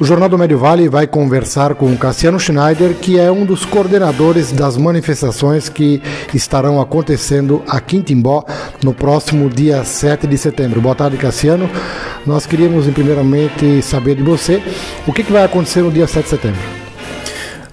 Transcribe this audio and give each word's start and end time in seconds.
O 0.00 0.04
Jornal 0.04 0.28
do 0.28 0.38
Médio 0.38 0.56
Vale 0.56 0.88
vai 0.88 1.08
conversar 1.08 1.74
com 1.74 1.96
Cassiano 1.96 2.38
Schneider, 2.38 2.94
que 2.94 3.18
é 3.18 3.32
um 3.32 3.44
dos 3.44 3.64
coordenadores 3.64 4.52
das 4.52 4.76
manifestações 4.76 5.68
que 5.68 6.00
estarão 6.32 6.80
acontecendo 6.80 7.64
aqui 7.66 7.96
em 7.96 8.02
Timbó 8.02 8.44
no 8.80 8.94
próximo 8.94 9.50
dia 9.50 9.82
7 9.82 10.28
de 10.28 10.38
setembro. 10.38 10.80
Boa 10.80 10.94
tarde, 10.94 11.16
Cassiano. 11.16 11.68
Nós 12.24 12.46
queríamos, 12.46 12.86
primeiramente, 12.86 13.82
saber 13.82 14.14
de 14.14 14.22
você 14.22 14.62
o 15.04 15.12
que, 15.12 15.24
vai 15.24 15.42
acontecer 15.42 15.82
no 15.82 15.90
dia 15.90 16.06
7 16.06 16.22
de 16.22 16.30
setembro. 16.30 16.60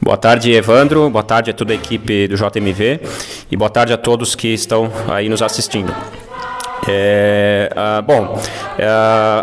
Boa 0.01 0.17
tarde, 0.17 0.51
Evandro. 0.51 1.07
Boa 1.11 1.23
tarde 1.23 1.51
a 1.51 1.53
toda 1.53 1.73
a 1.73 1.75
equipe 1.75 2.27
do 2.27 2.35
JMV 2.35 3.01
e 3.51 3.55
boa 3.55 3.69
tarde 3.69 3.93
a 3.93 3.97
todos 3.97 4.33
que 4.33 4.47
estão 4.47 4.91
aí 5.07 5.29
nos 5.29 5.43
assistindo. 5.43 5.93
É, 6.87 7.71
ah, 7.75 8.01
bom, 8.01 8.39
é, 8.77 8.85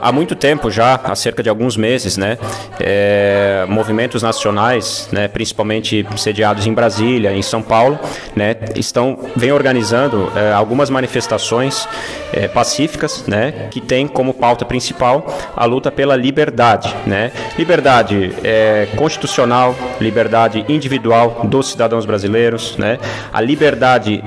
há 0.01 0.13
muito 0.13 0.37
tempo 0.37 0.71
já, 0.71 0.95
há 1.03 1.15
cerca 1.17 1.43
de 1.43 1.49
alguns 1.49 1.77
meses, 1.77 2.17
né, 2.17 2.39
é, 2.79 3.65
movimentos 3.69 4.23
nacionais, 4.23 5.09
né, 5.11 5.27
principalmente 5.27 6.07
sediados 6.17 6.67
em 6.67 6.73
Brasília, 6.73 7.33
em 7.33 7.43
São 7.43 7.61
Paulo, 7.61 7.99
né, 8.37 8.57
estão 8.77 9.19
vem 9.35 9.51
organizando 9.51 10.31
é, 10.37 10.53
algumas 10.53 10.89
manifestações 10.89 11.89
é, 12.33 12.47
pacíficas, 12.47 13.27
né, 13.27 13.69
que 13.71 13.81
têm 13.81 14.07
como 14.07 14.33
pauta 14.33 14.65
principal 14.65 15.27
a 15.57 15.65
luta 15.65 15.91
pela 15.91 16.15
liberdade, 16.15 16.95
né, 17.07 17.33
liberdade 17.59 18.33
é, 18.45 18.87
constitucional, 18.97 19.75
liberdade 20.01 20.65
individual 20.69 21.41
dos 21.45 21.71
cidadãos 21.71 22.07
brasileiros, 22.07 22.77
né, 22.77 22.99
a 23.33 23.41
liberdade 23.41 24.23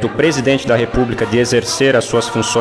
do 0.00 0.08
presidente 0.08 0.66
da 0.66 0.74
República 0.74 1.24
de 1.24 1.38
exercer 1.38 1.94
as 1.94 2.04
suas 2.04 2.28
funções 2.28 2.57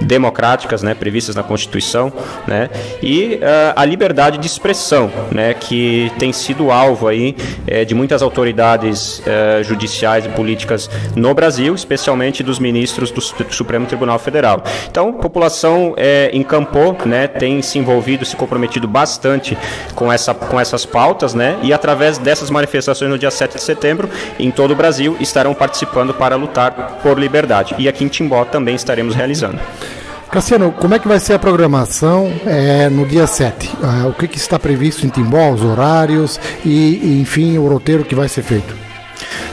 democráticas, 0.00 0.82
né, 0.82 0.94
previstas 0.94 1.34
na 1.34 1.42
Constituição, 1.42 2.12
né, 2.46 2.70
e 3.02 3.36
uh, 3.36 3.72
a 3.74 3.84
liberdade 3.84 4.38
de 4.38 4.46
expressão, 4.46 5.10
né, 5.30 5.54
que 5.54 6.10
tem 6.18 6.32
sido 6.32 6.70
alvo 6.70 7.08
aí 7.08 7.36
é, 7.66 7.84
de 7.84 7.94
muitas 7.94 8.22
autoridades 8.22 9.20
uh, 9.20 9.62
judiciais 9.62 10.26
e 10.26 10.28
políticas 10.28 10.90
no 11.16 11.32
Brasil, 11.34 11.74
especialmente 11.74 12.42
dos 12.42 12.58
ministros 12.58 13.10
do 13.10 13.20
Supremo 13.20 13.86
Tribunal 13.86 14.18
Federal. 14.18 14.62
Então, 14.90 15.10
a 15.10 15.12
população 15.12 15.94
é, 15.96 16.30
encampou, 16.32 16.96
né, 17.04 17.26
tem 17.26 17.62
se 17.62 17.78
envolvido, 17.78 18.24
se 18.24 18.36
comprometido 18.36 18.86
bastante 18.86 19.56
com, 19.94 20.12
essa, 20.12 20.34
com 20.34 20.58
essas 20.58 20.84
pautas, 20.84 21.34
né, 21.34 21.58
e 21.62 21.72
através 21.72 22.18
dessas 22.18 22.50
manifestações 22.50 23.10
no 23.10 23.18
dia 23.18 23.30
7 23.30 23.56
de 23.56 23.62
setembro, 23.62 24.08
em 24.38 24.50
todo 24.50 24.72
o 24.72 24.76
Brasil, 24.76 25.16
estarão 25.20 25.54
participando 25.54 26.12
para 26.14 26.36
lutar 26.36 26.98
por 27.02 27.18
liberdade. 27.18 27.74
E 27.78 27.88
aqui 27.88 28.04
em 28.04 28.08
Timbó 28.08 28.44
também 28.44 28.74
estaremos 28.74 29.14
realizando. 29.14 29.29
Cassiano, 30.30 30.70
como 30.70 30.94
é 30.94 30.98
que 30.98 31.08
vai 31.08 31.18
ser 31.18 31.34
a 31.34 31.38
programação 31.40 32.32
é, 32.46 32.88
no 32.88 33.04
dia 33.04 33.26
7? 33.26 33.68
Ah, 33.82 34.06
o 34.06 34.12
que, 34.12 34.28
que, 34.28 34.38
está 34.38 34.60
previsto 34.60 35.04
em 35.04 35.08
Timbó, 35.08 35.50
os 35.50 35.62
horários 35.62 36.38
e, 36.64 37.20
enfim, 37.20 37.58
o 37.58 37.66
roteiro 37.66 38.04
que 38.04 38.14
vai 38.14 38.28
ser 38.28 38.42
feito? 38.42 38.89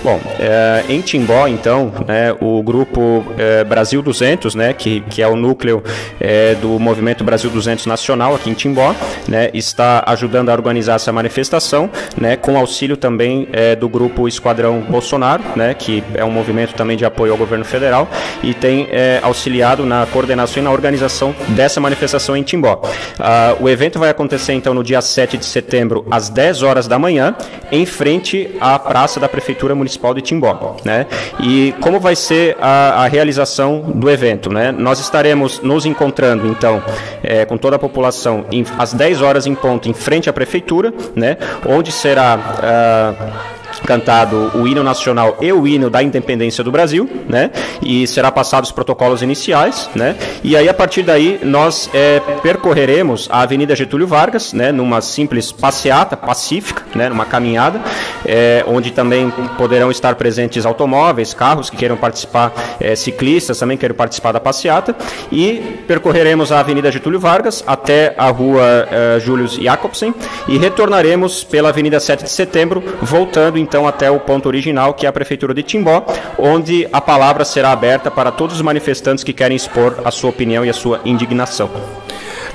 Bom, 0.03 0.20
é, 0.39 0.83
em 0.89 1.02
Timbó, 1.02 1.47
então, 1.47 1.92
né, 2.08 2.36
o 2.39 2.61
grupo 2.61 3.25
é, 3.38 3.64
Brasil 3.64 4.02
200, 4.02 4.56
né, 4.56 4.73
que, 4.73 5.02
que 5.02 5.22
é 5.22 5.28
o 5.28 5.36
núcleo 5.36 5.84
é, 6.19 6.56
do 6.56 6.80
movimento 6.80 7.23
Brasil 7.23 7.50
200 7.50 7.86
Nacional 7.86 8.36
aqui 8.36 8.50
em 8.50 8.53
Timbó, 8.53 8.95
né, 9.28 9.50
está 9.53 10.03
ajudando 10.08 10.50
a 10.50 10.53
organizar 10.53 10.95
essa 10.95 11.11
manifestação, 11.11 11.89
né, 12.16 12.36
com 12.36 12.58
auxílio 12.58 12.97
também 12.97 13.47
do 13.80 13.89
grupo 13.89 14.28
Esquadrão 14.28 14.81
Bolsonaro, 14.81 15.44
né, 15.56 15.73
que 15.73 16.03
é 16.14 16.23
um 16.23 16.31
movimento 16.31 16.73
também 16.73 16.97
de 16.97 17.06
apoio 17.06 17.31
ao 17.31 17.38
governo 17.38 17.66
federal 17.66 18.08
e 18.44 18.53
tem 18.53 18.88
auxiliado 19.22 19.85
na 19.85 20.06
coordenação 20.06 20.62
e 20.62 20.63
na 20.63 20.72
organização 20.72 21.35
dessa 21.50 21.80
manifestação 21.80 22.35
em 22.35 22.44
Timbó. 22.44 22.81
Ah, 23.19 23.56
o 23.59 23.69
evento 23.69 24.00
vai 24.00 24.09
acontecer, 24.09 24.53
então, 24.53 24.74
no 24.74 24.84
dia 24.84 25.01
7 25.01 25.38
de 25.38 25.46
setembro, 25.46 26.06
às 26.09 26.30
10 26.30 26.63
horas 26.63 26.88
da 26.88 26.97
manhã, 26.97 27.35
em 27.72 27.85
frente 27.85 28.56
à 28.59 28.78
Praça 28.80 29.19
da 29.19 29.28
Prefeitura 29.28 29.66
Municipal 29.75 29.97
Municipal 29.97 30.13
de 30.13 30.22
Timbó, 30.22 30.75
né? 30.83 31.05
E 31.39 31.73
como 31.81 32.00
vai 32.00 32.16
ser 32.16 32.55
a, 32.61 33.03
a 33.03 33.07
realização 33.07 33.81
do 33.81 34.09
evento, 34.09 34.51
né? 34.51 34.72
Nós 34.72 35.00
estaremos 35.00 35.59
nos 35.61 35.85
encontrando, 35.85 36.47
então, 36.47 36.81
é, 37.23 37.45
com 37.45 37.57
toda 37.57 37.75
a 37.75 37.79
população 37.79 38.45
em, 38.51 38.66
às 38.77 38.94
10 38.94 39.22
horas 39.22 39.47
em 39.47 39.56
ponto, 39.56 39.89
em 39.89 39.94
frente 39.94 40.29
à 40.29 40.33
prefeitura, 40.33 40.94
né? 41.16 41.38
Onde 41.66 41.91
será... 41.91 42.38
Uh, 42.38 43.57
cantado 43.85 44.51
o 44.55 44.67
hino 44.67 44.83
nacional 44.83 45.38
e 45.41 45.51
o 45.51 45.67
hino 45.67 45.89
da 45.89 46.01
independência 46.01 46.63
do 46.63 46.71
Brasil, 46.71 47.09
né? 47.27 47.51
E 47.81 48.07
será 48.07 48.31
passado 48.31 48.63
os 48.63 48.71
protocolos 48.71 49.21
iniciais, 49.21 49.89
né? 49.95 50.15
E 50.43 50.55
aí 50.55 50.67
a 50.67 50.73
partir 50.73 51.03
daí 51.03 51.39
nós 51.43 51.89
é, 51.93 52.19
percorreremos 52.41 53.27
a 53.31 53.41
Avenida 53.41 53.75
Getúlio 53.75 54.07
Vargas, 54.07 54.53
né? 54.53 54.71
Numa 54.71 55.01
simples 55.01 55.51
passeata 55.51 56.17
pacífica, 56.17 56.83
né? 56.95 57.09
Numa 57.09 57.25
caminhada, 57.25 57.81
é, 58.25 58.63
onde 58.67 58.91
também 58.91 59.31
poderão 59.57 59.91
estar 59.91 60.15
presentes 60.15 60.65
automóveis, 60.65 61.33
carros 61.33 61.69
que 61.69 61.77
queiram 61.77 61.97
participar, 61.97 62.53
é, 62.79 62.95
ciclistas 62.95 63.59
também 63.59 63.77
queiram 63.77 63.95
participar 63.95 64.31
da 64.31 64.39
passeata 64.39 64.95
e 65.31 65.81
percorreremos 65.88 66.51
a 66.51 66.59
Avenida 66.59 66.91
Getúlio 66.91 67.19
Vargas 67.19 67.63
até 67.65 68.13
a 68.17 68.29
Rua 68.29 68.88
é, 68.91 69.19
Július 69.19 69.53
Jacobsen 69.53 70.13
e 70.47 70.57
retornaremos 70.57 71.44
pela 71.44 71.69
Avenida 71.69 71.99
7 71.99 72.23
de 72.23 72.31
Setembro, 72.31 72.83
voltando 73.01 73.57
em 73.57 73.65
então 73.67 73.85
até 73.85 74.09
o 74.09 74.19
ponto 74.19 74.47
original, 74.47 74.94
que 74.94 75.05
é 75.05 75.09
a 75.09 75.11
Prefeitura 75.11 75.53
de 75.53 75.61
Timbó, 75.61 76.05
onde 76.38 76.88
a 76.94 77.01
palavra 77.01 77.44
será 77.44 77.72
aberta 77.72 78.09
para 78.09 78.31
todos 78.31 78.55
os 78.55 78.61
manifestantes 78.61 79.23
que 79.23 79.33
querem 79.33 79.57
expor 79.57 79.97
a 80.05 80.11
sua 80.11 80.29
opinião 80.29 80.63
e 80.63 80.69
a 80.69 80.73
sua 80.73 81.01
indignação. 81.03 81.69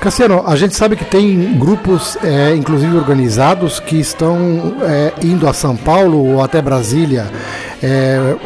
Cassiano, 0.01 0.43
a 0.47 0.57
gente 0.57 0.75
sabe 0.75 0.97
que 0.97 1.05
tem 1.05 1.57
grupos, 1.59 2.17
é, 2.25 2.57
inclusive 2.57 2.97
organizados, 2.97 3.79
que 3.79 4.01
estão 4.01 4.75
é, 4.83 5.13
indo 5.25 5.47
a 5.47 5.53
São 5.53 5.77
Paulo 5.77 6.35
ou 6.35 6.43
até 6.43 6.61
Brasília. 6.61 7.31
É, 7.81 8.37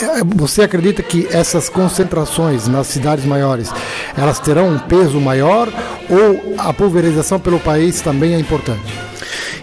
é 0.00 0.24
você 0.24 0.62
acredita 0.62 1.02
que 1.02 1.26
essas 1.32 1.68
concentrações 1.68 2.68
nas 2.68 2.86
cidades 2.86 3.24
maiores 3.24 3.72
elas 4.16 4.38
terão 4.38 4.68
um 4.68 4.78
peso 4.78 5.20
maior 5.20 5.68
ou 6.08 6.54
a 6.58 6.72
pulverização 6.72 7.40
pelo 7.40 7.58
país 7.58 8.00
também 8.00 8.34
é 8.34 8.38
importante? 8.38 9.09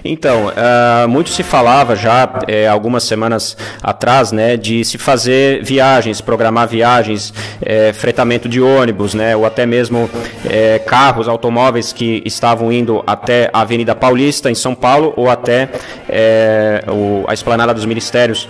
Então, 0.07 0.47
uh, 0.47 1.07
muito 1.07 1.29
se 1.29 1.43
falava 1.43 1.95
já 1.95 2.39
é, 2.47 2.67
algumas 2.67 3.03
semanas 3.03 3.57
atrás, 3.83 4.31
né, 4.31 4.55
de 4.55 4.83
se 4.85 4.97
fazer 4.97 5.63
viagens, 5.63 6.21
programar 6.21 6.67
viagens, 6.67 7.33
é, 7.61 7.91
fretamento 7.93 8.47
de 8.47 8.61
ônibus, 8.61 9.13
né, 9.13 9.35
ou 9.35 9.45
até 9.45 9.65
mesmo 9.65 10.09
é, 10.49 10.79
carros, 10.79 11.27
automóveis 11.27 11.91
que 11.91 12.21
estavam 12.25 12.71
indo 12.71 13.03
até 13.05 13.49
a 13.51 13.61
Avenida 13.61 13.93
Paulista 13.93 14.49
em 14.49 14.55
São 14.55 14.73
Paulo 14.73 15.13
ou 15.15 15.29
até 15.29 15.69
o, 16.87 17.25
a 17.27 17.33
Esplanada 17.33 17.73
dos 17.73 17.85
Ministérios 17.85 18.47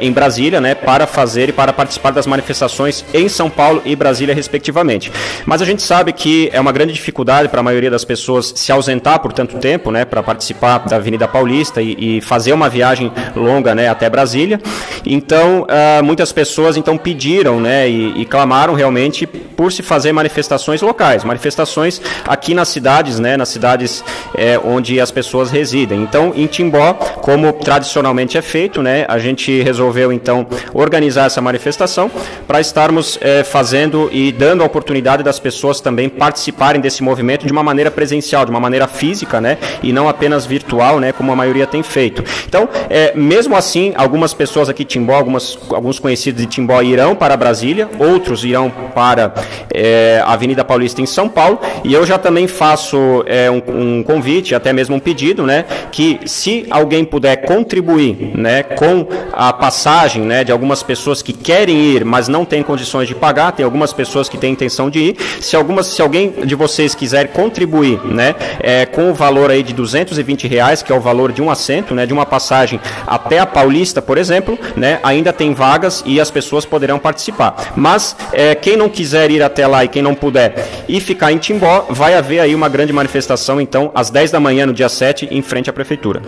em 0.00 0.12
Brasília, 0.12 0.60
né, 0.60 0.74
para 0.74 1.06
fazer 1.06 1.48
e 1.48 1.52
para 1.52 1.72
participar 1.72 2.12
das 2.12 2.26
manifestações 2.26 3.04
em 3.12 3.28
São 3.28 3.50
Paulo 3.50 3.82
e 3.84 3.96
Brasília, 3.96 4.34
respectivamente. 4.34 5.10
Mas 5.44 5.60
a 5.60 5.64
gente 5.64 5.82
sabe 5.82 6.12
que 6.12 6.48
é 6.52 6.60
uma 6.60 6.72
grande 6.72 6.92
dificuldade 6.92 7.48
para 7.48 7.60
a 7.60 7.62
maioria 7.62 7.90
das 7.90 8.04
pessoas 8.04 8.52
se 8.54 8.70
ausentar 8.70 9.20
por 9.20 9.32
tanto 9.32 9.58
tempo, 9.58 9.90
né, 9.90 10.04
para 10.04 10.22
participar 10.22 10.75
da 10.78 10.96
Avenida 10.96 11.26
Paulista 11.26 11.80
e, 11.80 12.18
e 12.18 12.20
fazer 12.20 12.52
uma 12.52 12.68
viagem 12.68 13.12
longa 13.34 13.74
né, 13.74 13.88
até 13.88 14.08
Brasília. 14.08 14.60
Então, 15.04 15.62
uh, 15.62 16.04
muitas 16.04 16.32
pessoas 16.32 16.76
então 16.76 16.98
pediram 16.98 17.60
né, 17.60 17.88
e, 17.88 18.22
e, 18.22 18.24
clamaram 18.24 18.74
realmente 18.74 19.26
por 19.26 19.72
se 19.72 19.82
fazer 19.82 20.12
manifestações 20.12 20.82
locais, 20.82 21.22
manifestações 21.22 22.00
aqui 22.26 22.54
nas 22.54 22.68
cidades, 22.68 23.20
né, 23.20 23.36
nas 23.36 23.48
cidades 23.48 24.04
é, 24.34 24.58
onde 24.62 25.00
as 25.00 25.10
pessoas 25.10 25.50
residem. 25.50 26.02
Então, 26.02 26.32
em 26.34 26.46
Timbó, 26.46 26.94
como 27.22 27.52
tradicionalmente 27.52 28.36
é 28.36 28.42
feito, 28.42 28.82
né, 28.82 29.04
a 29.08 29.18
gente 29.18 29.62
resolveu 29.62 30.12
então 30.12 30.46
organizar 30.74 31.26
essa 31.26 31.40
manifestação 31.40 32.10
para 32.46 32.60
estarmos 32.60 33.18
é, 33.20 33.44
fazendo 33.44 34.10
e 34.12 34.32
dando 34.32 34.62
a 34.62 34.66
oportunidade 34.66 35.22
das 35.22 35.38
pessoas 35.38 35.80
também 35.80 36.08
participarem 36.08 36.80
desse 36.80 37.02
movimento 37.02 37.46
de 37.46 37.52
uma 37.52 37.62
maneira 37.62 37.90
presencial, 37.90 38.44
de 38.44 38.50
uma 38.50 38.60
maneira 38.60 38.88
física, 38.88 39.40
né, 39.40 39.58
e 39.82 39.92
não 39.92 40.08
apenas 40.08 40.44
virtual, 40.44 40.65
né, 41.00 41.12
como 41.12 41.32
a 41.32 41.36
maioria 41.36 41.66
tem 41.66 41.82
feito. 41.82 42.24
Então, 42.48 42.68
é, 42.88 43.12
mesmo 43.14 43.56
assim, 43.56 43.92
algumas 43.96 44.34
pessoas 44.34 44.68
aqui 44.68 44.84
de 44.84 44.90
Timbó, 44.90 45.14
algumas, 45.14 45.58
alguns 45.70 45.98
conhecidos 45.98 46.40
de 46.40 46.46
Timbó 46.46 46.80
irão 46.82 47.14
para 47.14 47.36
Brasília, 47.36 47.88
outros 47.98 48.44
irão 48.44 48.70
para 48.94 49.34
é, 49.72 50.22
a 50.24 50.32
Avenida 50.32 50.64
Paulista 50.64 51.00
em 51.00 51.06
São 51.06 51.28
Paulo, 51.28 51.60
e 51.84 51.92
eu 51.92 52.06
já 52.06 52.18
também 52.18 52.46
faço 52.46 53.24
é, 53.26 53.50
um, 53.50 53.62
um, 53.68 54.02
convite, 54.02 54.54
até 54.54 54.72
mesmo 54.72 54.96
um 54.96 55.00
pedido, 55.00 55.44
né, 55.44 55.64
que 55.92 56.20
se 56.24 56.66
alguém 56.70 57.04
puder 57.04 57.36
contribuir, 57.44 58.32
né, 58.34 58.62
com 58.62 59.06
a 59.32 59.52
passagem, 59.52 60.22
né, 60.22 60.44
de 60.44 60.52
algumas 60.52 60.82
pessoas 60.82 61.22
que 61.22 61.32
querem 61.32 61.76
ir, 61.76 62.04
mas 62.04 62.28
não 62.28 62.44
têm 62.44 62.62
condições 62.62 63.08
de 63.08 63.14
pagar, 63.14 63.52
tem 63.52 63.64
algumas 63.64 63.92
pessoas 63.92 64.28
que 64.28 64.38
têm 64.38 64.52
intenção 64.52 64.88
de 64.88 64.98
ir, 64.98 65.16
se 65.40 65.56
algumas, 65.56 65.86
se 65.86 66.00
alguém 66.00 66.32
de 66.44 66.54
vocês 66.54 66.94
quiser 66.94 67.28
contribuir, 67.28 68.00
né, 68.04 68.34
é, 68.60 68.86
com 68.86 69.10
o 69.10 69.14
valor 69.14 69.50
aí 69.50 69.62
de 69.62 69.72
220 69.72 70.45
20 70.46 70.48
reais, 70.48 70.82
que 70.82 70.92
é 70.92 70.94
o 70.94 71.00
valor 71.00 71.32
de 71.32 71.42
um 71.42 71.50
assento, 71.50 71.94
né, 71.94 72.06
de 72.06 72.12
uma 72.12 72.24
passagem 72.24 72.80
até 73.06 73.38
a 73.38 73.46
Paulista, 73.46 74.00
por 74.00 74.16
exemplo, 74.16 74.58
né, 74.76 75.00
ainda 75.02 75.32
tem 75.32 75.52
vagas 75.52 76.02
e 76.06 76.20
as 76.20 76.30
pessoas 76.30 76.64
poderão 76.64 76.98
participar. 76.98 77.72
Mas 77.76 78.16
é, 78.32 78.54
quem 78.54 78.76
não 78.76 78.88
quiser 78.88 79.30
ir 79.30 79.42
até 79.42 79.66
lá 79.66 79.84
e 79.84 79.88
quem 79.88 80.02
não 80.02 80.14
puder 80.14 80.66
e 80.88 81.00
ficar 81.00 81.32
em 81.32 81.38
Timbó, 81.38 81.86
vai 81.90 82.14
haver 82.14 82.40
aí 82.40 82.54
uma 82.54 82.68
grande 82.68 82.92
manifestação, 82.92 83.60
então, 83.60 83.90
às 83.94 84.10
10 84.10 84.30
da 84.30 84.40
manhã, 84.40 84.66
no 84.66 84.72
dia 84.72 84.88
7, 84.88 85.28
em 85.30 85.42
frente 85.42 85.68
à 85.68 85.72
Prefeitura. 85.72 86.22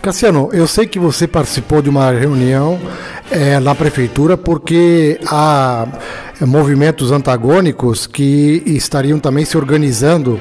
Cassiano, 0.00 0.50
eu 0.52 0.66
sei 0.66 0.84
que 0.84 0.98
você 0.98 1.28
participou 1.28 1.80
de 1.80 1.88
uma 1.88 2.10
reunião 2.10 2.80
é, 3.30 3.60
na 3.60 3.72
prefeitura 3.72 4.36
porque 4.36 5.20
há 5.28 5.86
movimentos 6.40 7.12
antagônicos 7.12 8.08
que 8.08 8.64
estariam 8.66 9.20
também 9.20 9.44
se 9.44 9.56
organizando 9.56 10.40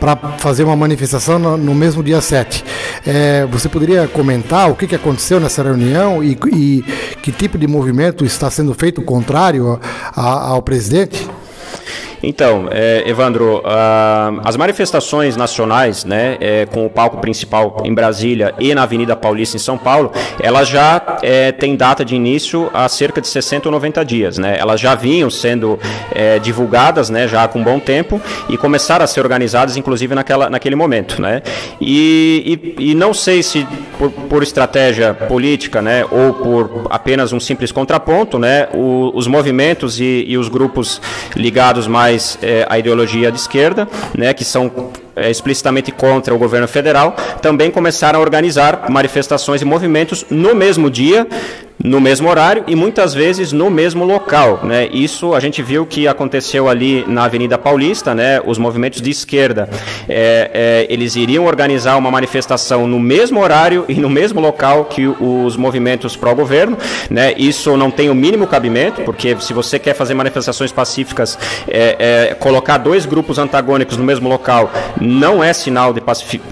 para 0.00 0.16
fazer 0.38 0.64
uma 0.64 0.74
manifestação 0.74 1.38
no, 1.38 1.56
no 1.56 1.74
mesmo 1.74 2.02
dia 2.02 2.20
7. 2.20 2.64
É, 3.06 3.46
você 3.46 3.68
poderia 3.68 4.08
comentar 4.08 4.70
o 4.70 4.74
que, 4.74 4.86
que 4.86 4.94
aconteceu 4.94 5.38
nessa 5.38 5.62
reunião 5.62 6.24
e, 6.24 6.38
e, 6.52 6.82
que 7.22 7.30
tipo 7.30 7.58
de 7.58 7.66
movimento 7.66 8.24
está 8.24 8.50
sendo 8.50 8.72
feito 8.72 9.02
contrário 9.02 9.78
a, 10.16 10.20
a, 10.20 10.48
ao 10.48 10.62
presidente? 10.62 11.28
Então, 12.22 12.68
é, 12.70 13.02
Evandro, 13.06 13.62
as 14.44 14.56
manifestações 14.56 15.36
nacionais, 15.36 16.04
né, 16.04 16.36
é, 16.40 16.66
com 16.66 16.86
o 16.86 16.90
palco 16.90 17.18
principal 17.18 17.82
em 17.84 17.94
Brasília 17.94 18.54
e 18.58 18.74
na 18.74 18.82
Avenida 18.82 19.16
Paulista 19.16 19.56
em 19.56 19.60
São 19.60 19.78
Paulo, 19.78 20.12
elas 20.40 20.68
já 20.68 21.18
é, 21.22 21.50
têm 21.52 21.76
data 21.76 22.04
de 22.04 22.14
início 22.14 22.70
há 22.74 22.88
cerca 22.88 23.20
de 23.20 23.28
60 23.28 23.68
ou 23.68 23.72
90 23.72 24.04
dias, 24.04 24.38
né? 24.38 24.56
Elas 24.58 24.80
já 24.80 24.94
vinham 24.94 25.30
sendo 25.30 25.78
é, 26.12 26.38
divulgadas, 26.38 27.08
né, 27.08 27.26
já 27.26 27.46
com 27.48 27.62
bom 27.62 27.78
tempo 27.78 28.20
e 28.48 28.56
começaram 28.56 29.04
a 29.04 29.06
ser 29.06 29.20
organizadas, 29.20 29.76
inclusive 29.76 30.14
naquela, 30.14 30.50
naquele 30.50 30.76
momento, 30.76 31.20
né? 31.20 31.42
E, 31.80 32.74
e, 32.78 32.90
e 32.90 32.94
não 32.94 33.14
sei 33.14 33.42
se 33.42 33.66
por, 33.98 34.10
por, 34.10 34.42
estratégia 34.42 35.14
política, 35.14 35.80
né, 35.80 36.04
ou 36.10 36.32
por 36.34 36.86
apenas 36.90 37.32
um 37.32 37.40
simples 37.40 37.70
contraponto, 37.70 38.38
né, 38.38 38.68
o, 38.72 39.12
os 39.14 39.26
movimentos 39.26 40.00
e, 40.00 40.24
e 40.26 40.36
os 40.36 40.48
grupos 40.48 41.00
ligados 41.36 41.86
mais 41.86 42.09
mais 42.10 42.36
é, 42.42 42.66
a 42.68 42.76
ideologia 42.76 43.30
de 43.30 43.38
esquerda, 43.38 43.88
né, 44.18 44.34
que 44.34 44.44
são 44.44 44.70
explicitamente 45.16 45.92
contra 45.92 46.34
o 46.34 46.38
governo 46.38 46.68
federal, 46.68 47.14
também 47.42 47.70
começaram 47.70 48.18
a 48.18 48.22
organizar 48.22 48.86
manifestações 48.88 49.62
e 49.62 49.64
movimentos 49.64 50.24
no 50.30 50.54
mesmo 50.54 50.90
dia, 50.90 51.26
no 51.82 52.00
mesmo 52.00 52.28
horário 52.28 52.64
e 52.66 52.76
muitas 52.76 53.14
vezes 53.14 53.52
no 53.52 53.70
mesmo 53.70 54.04
local, 54.04 54.60
né? 54.62 54.88
Isso 54.92 55.34
a 55.34 55.40
gente 55.40 55.62
viu 55.62 55.86
que 55.86 56.06
aconteceu 56.06 56.68
ali 56.68 57.04
na 57.06 57.24
Avenida 57.24 57.56
Paulista, 57.56 58.14
né? 58.14 58.40
Os 58.44 58.58
movimentos 58.58 59.00
de 59.00 59.10
esquerda, 59.10 59.68
é, 60.08 60.50
é, 60.52 60.86
eles 60.92 61.16
iriam 61.16 61.46
organizar 61.46 61.96
uma 61.96 62.10
manifestação 62.10 62.86
no 62.86 63.00
mesmo 63.00 63.40
horário 63.40 63.84
e 63.88 63.94
no 63.94 64.10
mesmo 64.10 64.40
local 64.40 64.84
que 64.84 65.06
os 65.06 65.56
movimentos 65.56 66.16
pró-governo, 66.16 66.76
né? 67.08 67.34
Isso 67.36 67.76
não 67.76 67.90
tem 67.90 68.10
o 68.10 68.14
mínimo 68.14 68.46
cabimento, 68.46 69.02
porque 69.02 69.36
se 69.40 69.52
você 69.54 69.78
quer 69.78 69.94
fazer 69.94 70.14
manifestações 70.14 70.70
pacíficas, 70.70 71.38
é, 71.66 72.28
é 72.30 72.34
colocar 72.34 72.76
dois 72.76 73.06
grupos 73.06 73.38
antagônicos 73.38 73.96
no 73.96 74.04
mesmo 74.04 74.28
local 74.28 74.70
não 75.00 75.42
é 75.42 75.52
sinal 75.52 75.92
de, 75.92 76.02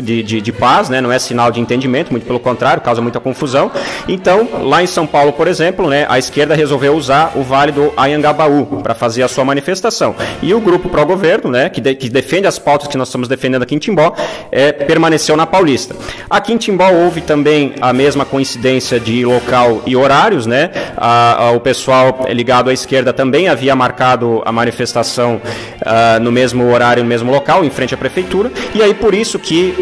de, 0.02 0.22
de, 0.22 0.40
de, 0.40 0.52
paz, 0.52 0.88
né? 0.88 1.00
não 1.00 1.12
é 1.12 1.18
sinal 1.18 1.50
de 1.50 1.60
entendimento, 1.60 2.10
muito 2.10 2.26
pelo 2.26 2.40
contrário, 2.40 2.82
causa 2.82 3.00
muita 3.00 3.20
confusão. 3.20 3.70
Então, 4.08 4.48
lá 4.62 4.82
em 4.82 4.86
São 4.86 5.06
Paulo, 5.06 5.32
por 5.32 5.46
exemplo, 5.46 5.88
né, 5.88 6.06
a 6.08 6.18
esquerda 6.18 6.54
resolveu 6.54 6.94
usar 6.94 7.32
o 7.36 7.42
Vale 7.42 7.72
do 7.72 7.92
Anhangabaú 7.96 8.80
para 8.82 8.94
fazer 8.94 9.22
a 9.22 9.28
sua 9.28 9.44
manifestação. 9.44 10.14
E 10.42 10.54
o 10.54 10.60
grupo 10.60 10.88
pró-governo, 10.88 11.50
né, 11.50 11.68
que, 11.68 11.80
de, 11.80 11.94
que, 11.94 12.08
defende 12.08 12.46
as 12.46 12.58
pautas 12.58 12.88
que 12.88 12.96
nós 12.96 13.08
estamos 13.08 13.28
defendendo 13.28 13.62
aqui 13.62 13.74
em 13.74 13.78
Timbó, 13.78 14.14
é, 14.50 14.72
permaneceu 14.72 15.36
na 15.36 15.46
Paulista. 15.46 15.94
Aqui 16.30 16.52
em 16.52 16.56
Timbó 16.56 16.90
houve 16.90 17.20
também 17.20 17.74
a 17.80 17.92
mesma 17.92 18.24
coincidência 18.24 18.98
de 18.98 19.24
local 19.24 19.82
e 19.86 19.94
horários, 19.94 20.46
né? 20.46 20.70
A, 20.96 21.44
a, 21.44 21.50
o 21.52 21.60
pessoal 21.60 22.26
ligado 22.30 22.70
à 22.70 22.72
esquerda 22.72 23.12
também 23.12 23.48
havia 23.48 23.74
marcado 23.76 24.42
a 24.44 24.52
manifestação 24.52 25.36
uh, 25.36 26.20
no 26.20 26.32
mesmo 26.32 26.70
horário, 26.72 27.02
no 27.02 27.08
mesmo 27.08 27.30
local, 27.30 27.64
em 27.64 27.70
frente 27.70 27.94
à 27.94 27.96
prefeitura 27.96 28.38
E 28.75 28.82
aí 28.82 28.94
por 28.94 29.14
isso 29.14 29.38
que 29.38 29.75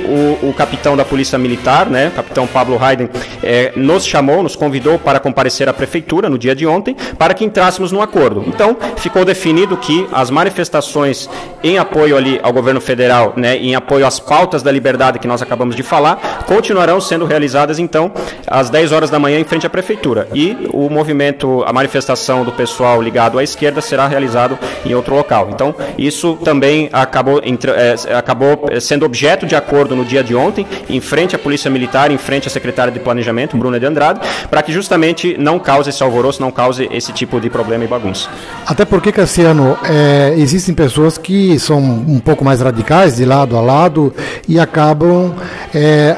o, 0.42 0.48
o 0.48 0.54
capitão 0.54 0.96
da 0.96 1.04
Polícia 1.04 1.38
Militar, 1.38 1.88
né, 1.88 2.12
capitão 2.14 2.46
Pablo 2.46 2.82
Hayden, 2.82 3.08
é, 3.42 3.72
nos 3.76 4.04
chamou, 4.04 4.42
nos 4.42 4.56
convidou 4.56 4.98
para 4.98 5.20
comparecer 5.20 5.68
à 5.68 5.72
prefeitura 5.72 6.28
no 6.28 6.38
dia 6.38 6.54
de 6.54 6.66
ontem, 6.66 6.96
para 7.18 7.34
que 7.34 7.44
entrássemos 7.44 7.92
num 7.92 8.00
acordo. 8.00 8.44
Então 8.46 8.76
ficou 8.96 9.24
definido 9.24 9.76
que 9.76 10.06
as 10.12 10.30
manifestações 10.30 11.28
em 11.62 11.78
apoio 11.78 12.16
ali 12.16 12.38
ao 12.42 12.52
governo 12.52 12.80
federal, 12.80 13.32
né, 13.36 13.56
em 13.56 13.74
apoio 13.74 14.06
às 14.06 14.20
pautas 14.20 14.62
da 14.62 14.70
liberdade 14.70 15.18
que 15.18 15.26
nós 15.26 15.42
acabamos 15.42 15.74
de 15.74 15.82
falar, 15.82 16.44
continuarão 16.46 17.00
sendo 17.00 17.24
realizadas 17.24 17.78
então 17.78 18.12
às 18.46 18.70
10 18.70 18.92
horas 18.92 19.10
da 19.10 19.18
manhã 19.18 19.38
em 19.38 19.44
frente 19.44 19.66
à 19.66 19.70
prefeitura. 19.70 20.28
E 20.34 20.68
o 20.72 20.88
movimento, 20.88 21.64
a 21.66 21.72
manifestação 21.72 22.44
do 22.44 22.52
pessoal 22.52 23.02
ligado 23.02 23.38
à 23.38 23.42
esquerda 23.42 23.80
será 23.80 24.06
realizado 24.06 24.58
em 24.84 24.94
outro 24.94 25.14
local. 25.14 25.48
Então 25.50 25.74
isso 25.98 26.36
também 26.44 26.88
acabou, 26.92 27.40
é, 27.40 28.16
acabou 28.16 28.45
acabou 28.46 28.68
eh, 28.70 28.80
sendo 28.80 29.04
objeto 29.04 29.46
de 29.46 29.54
acordo 29.56 29.96
no 29.96 30.04
dia 30.04 30.22
de 30.22 30.34
ontem, 30.34 30.66
em 30.88 31.00
frente 31.00 31.34
à 31.34 31.38
Polícia 31.38 31.70
Militar, 31.70 32.10
em 32.10 32.18
frente 32.18 32.46
à 32.46 32.50
Secretária 32.50 32.92
de 32.92 33.00
Planejamento, 33.00 33.56
Bruna 33.56 33.80
de 33.80 33.86
Andrade, 33.86 34.20
para 34.48 34.62
que 34.62 34.72
justamente 34.72 35.36
não 35.38 35.58
cause 35.58 35.90
esse 35.90 36.02
alvoroço, 36.02 36.40
não 36.40 36.50
cause 36.50 36.88
esse 36.92 37.12
tipo 37.12 37.40
de 37.40 37.50
problema 37.50 37.84
e 37.84 37.86
bagunça. 37.86 38.28
Até 38.66 38.84
porque, 38.84 39.10
Cassiano, 39.10 39.76
é, 39.84 40.34
existem 40.36 40.74
pessoas 40.74 41.18
que 41.18 41.58
são 41.58 41.78
um 41.78 42.20
pouco 42.20 42.44
mais 42.44 42.60
radicais, 42.60 43.16
de 43.16 43.24
lado 43.24 43.56
a 43.56 43.60
lado, 43.60 44.14
e 44.48 44.58
acabam. 44.58 45.34
É, 45.74 46.16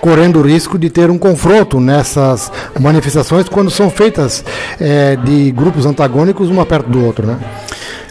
correndo 0.00 0.38
o 0.38 0.42
risco 0.42 0.78
de 0.78 0.88
ter 0.88 1.10
um 1.10 1.18
confronto 1.18 1.78
nessas 1.78 2.50
manifestações 2.80 3.50
quando 3.50 3.70
são 3.70 3.90
feitas 3.90 4.42
é, 4.80 5.14
de 5.16 5.50
grupos 5.52 5.84
antagônicos 5.84 6.48
uma 6.48 6.64
perto 6.64 6.88
do 6.88 7.04
outro, 7.04 7.26
né? 7.26 7.38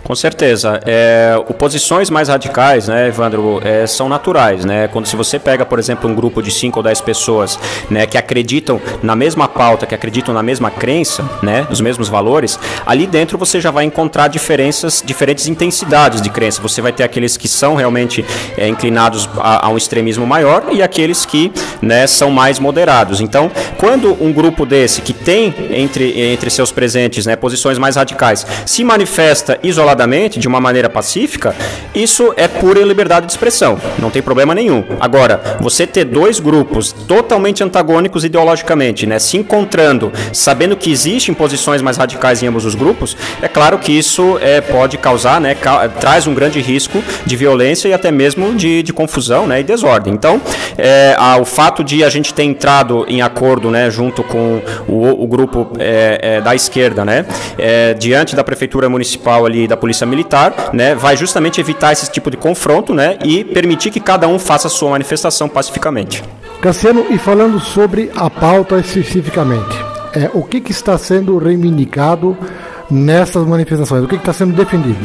Com 0.10 0.16
certeza. 0.16 0.80
É, 0.88 1.40
oposições 1.48 2.10
mais 2.10 2.30
radicais, 2.30 2.88
né, 2.88 3.10
Evandro, 3.10 3.62
é, 3.64 3.86
são 3.86 4.10
naturais, 4.10 4.66
né? 4.66 4.88
Quando 4.88 5.06
se 5.06 5.16
você 5.16 5.38
pega, 5.38 5.64
por 5.64 5.78
exemplo, 5.78 6.10
um 6.10 6.16
grupo 6.16 6.42
de 6.42 6.50
5 6.50 6.80
ou 6.80 6.84
10 6.84 7.00
pessoas, 7.02 7.60
né, 7.92 8.08
que 8.08 8.18
acreditam 8.18 8.82
na 9.04 9.16
mesma 9.16 9.48
pauta, 9.48 9.86
que 9.86 9.94
acreditam 9.94 10.34
na 10.34 10.42
mesma 10.42 10.72
crença, 10.72 11.24
né, 11.44 11.68
nos 11.70 11.80
mesmos 11.80 12.10
valores, 12.10 12.60
ali 12.88 13.06
dentro 13.06 13.38
você 13.38 13.62
já 13.62 13.70
vai 13.70 13.86
encontrar 13.86 14.30
diferenças, 14.30 15.04
diferentes 15.06 15.48
intensidades 15.48 16.24
de 16.24 16.32
crença. 16.32 16.60
Você 16.60 16.82
vai 16.82 16.92
ter 16.92 17.04
aqueles 17.04 17.38
que 17.38 17.48
são 17.48 17.76
realmente 17.76 18.26
é, 18.58 18.68
inclinados 18.68 19.30
a, 19.38 19.68
a, 19.68 19.70
um 19.70 19.78
extremismo 19.78 20.26
maior 20.26 20.70
e 20.72 20.82
aqueles 20.82 21.24
que, 21.24 21.52
né, 21.84 22.08
são 22.08 22.32
mais 22.32 22.58
moderados. 22.58 23.22
Então, 23.22 23.52
quando 23.78 24.18
um 24.20 24.34
grupo 24.34 24.66
desse 24.66 25.04
que 25.04 25.14
tem 25.14 25.54
entre 25.70 26.20
entre 26.20 26.50
seus 26.50 26.72
presentes, 26.72 27.28
né, 27.28 27.36
posições 27.36 27.78
mais 27.78 27.96
radicais, 27.96 28.44
se 28.66 28.84
manifesta 28.84 29.60
isoladamente 29.62 29.99
de 30.40 30.48
uma 30.48 30.62
maneira 30.62 30.90
pacífica, 30.90 31.56
isso 31.94 32.34
é 32.38 32.48
pura 32.48 32.80
liberdade 32.82 33.26
de 33.26 33.32
expressão, 33.32 33.80
não 34.00 34.10
tem 34.10 34.22
problema 34.22 34.56
nenhum. 34.56 34.84
Agora, 35.00 35.58
você 35.60 35.86
ter 35.86 36.06
dois 36.06 36.40
grupos 36.40 36.92
totalmente 36.92 37.64
antagônicos 37.64 38.24
ideologicamente, 38.24 39.06
né, 39.06 39.20
se 39.20 39.38
encontrando, 39.38 40.12
sabendo 40.32 40.76
que 40.76 40.92
existem 40.92 41.34
posições 41.34 41.82
mais 41.82 41.98
radicais 41.98 42.42
em 42.42 42.48
ambos 42.48 42.66
os 42.66 42.76
grupos, 42.76 43.18
é 43.42 43.48
claro 43.48 43.78
que 43.78 43.92
isso 43.92 44.38
é, 44.42 44.62
pode 44.62 44.98
causar, 44.98 45.42
né, 45.42 45.56
ca 45.56 45.90
traz 45.90 46.28
um 46.28 46.34
grande 46.34 46.60
risco 46.62 47.04
de 47.26 47.36
violência 47.36 47.88
e 47.88 47.94
até 47.94 48.12
mesmo 48.12 48.54
de, 48.56 48.84
de 48.84 48.94
confusão 48.94 49.46
né, 49.46 49.60
e 49.60 49.64
desordem. 49.64 50.14
Então, 50.14 50.42
é, 50.78 51.16
a, 51.18 51.38
o 51.38 51.46
fato 51.46 51.84
de 51.84 52.04
a 52.04 52.10
gente 52.10 52.34
ter 52.34 52.44
entrado 52.44 53.06
em 53.08 53.22
acordo 53.22 53.70
né, 53.70 53.90
junto 53.90 54.24
com 54.24 54.62
o, 54.88 55.24
o 55.24 55.28
grupo 55.28 55.72
é, 55.78 56.20
é 56.38 56.42
da 56.42 56.56
esquerda, 56.56 57.04
né, 57.04 57.26
é, 57.58 57.94
diante 57.94 58.36
da 58.36 58.44
Prefeitura 58.44 58.90
Municipal 58.90 59.46
ali 59.46 59.68
da 59.68 59.76
Polícia 59.76 59.89
polícia 59.90 60.06
militar, 60.06 60.70
né, 60.72 60.94
vai 60.94 61.18
justamente 61.18 61.60
evitar 61.60 61.92
esse 61.92 62.12
tipo 62.12 62.30
de 62.30 62.38
confronto, 62.38 62.94
né, 62.94 63.18
e 63.24 63.44
permitir 63.44 63.90
que 63.90 64.00
cada 64.00 64.28
um 64.28 64.38
faça 64.38 64.68
a 64.68 64.70
sua 64.70 64.92
manifestação 64.92 65.50
pacificamente. 65.50 66.24
Cassiano, 66.62 67.08
e 67.10 67.18
falando 67.18 67.60
sobre 67.60 68.12
a 68.16 68.30
pauta 68.30 68.78
especificamente, 68.78 69.76
é, 70.14 70.30
o 70.34 70.44
que, 70.44 70.62
que 70.62 70.72
está 70.72 70.96
sendo 70.98 71.38
reivindicado 71.40 72.38
nessas 72.90 73.46
manifestações? 73.46 74.04
O 74.04 74.08
que, 74.08 74.16
está 74.16 74.34
sendo 74.34 74.54
defendido? 74.54 75.00